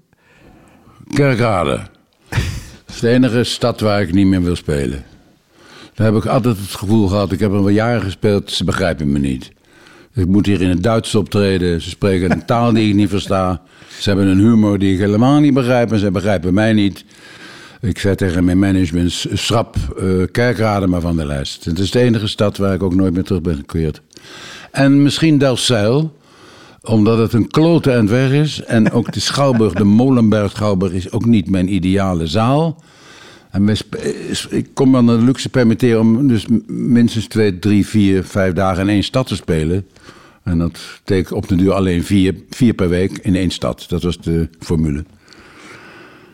[1.13, 1.79] Kerkrade.
[2.29, 2.39] Dat
[2.95, 5.03] is de enige stad waar ik niet meer wil spelen.
[5.93, 9.11] Daar heb ik altijd het gevoel gehad, ik heb er wel jaren gespeeld, ze begrijpen
[9.11, 9.51] me niet.
[10.13, 13.61] Ik moet hier in het Duits optreden, ze spreken een taal die ik niet versta.
[13.99, 17.05] Ze hebben een humor die ik helemaal niet begrijp en ze begrijpen mij niet.
[17.81, 19.75] Ik zei tegen mijn management, schrap
[20.31, 21.65] Kerkrade maar van de lijst.
[21.65, 24.01] Het is de enige stad waar ik ook nooit meer terug ben gekeerd.
[24.71, 26.15] En misschien Delfzijl,
[26.81, 28.63] omdat het een klote en weg is.
[28.63, 32.83] En ook de Schouwburg, de Molenberg Schouwburg, is ook niet mijn ideale zaal.
[33.51, 33.75] En
[34.49, 38.89] ik kom aan de luxe permitteren om dus minstens twee, drie, vier, vijf dagen in
[38.89, 39.85] één stad te spelen.
[40.43, 43.85] En dat betekent op de duur alleen vier, vier per week in één stad.
[43.89, 45.03] Dat was de formule.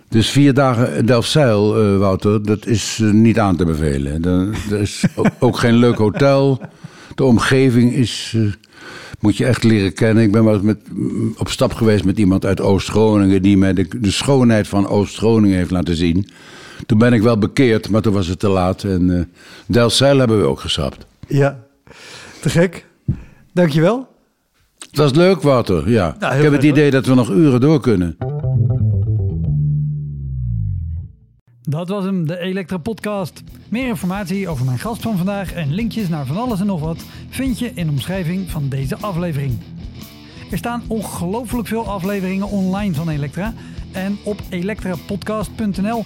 [0.09, 4.21] Dus vier dagen Delfzijl, eh Wouter, dat is eh, niet aan te bevelen.
[4.21, 5.03] Dan- Er is
[5.39, 6.61] ook, geen leuk hotel.
[7.15, 8.41] De omgeving is, eh,
[9.19, 10.23] moet je echt leren kennen.
[10.23, 10.77] Ik ben wel met,
[11.37, 13.41] op stap geweest met iemand uit Oost-Groningen...
[13.41, 16.27] die mij de schoonheid van Oost-Groningen heeft laten zien.
[16.85, 18.83] Toen ben ik wel bekeerd, maar toen was het te laat.
[18.83, 19.23] En eh
[19.65, 21.05] Delfzijl hebben we ook geschrapt.
[21.27, 21.59] Ja,
[22.41, 22.85] te gek.
[23.53, 24.07] Dankjewel.
[24.79, 25.89] Het was leuk, Wouter.
[25.89, 26.15] Ja.
[26.19, 28.17] Nou, ik heb het idee dat we nog uren door kunnen.
[31.61, 33.43] Dat was hem, de Elektra Podcast.
[33.69, 37.03] Meer informatie over mijn gast van vandaag en linkjes naar van alles en nog wat
[37.29, 39.57] vind je in de omschrijving van deze aflevering.
[40.51, 43.53] Er staan ongelooflijk veel afleveringen online van Elektra.
[43.91, 46.05] En op elektrapodcast.nl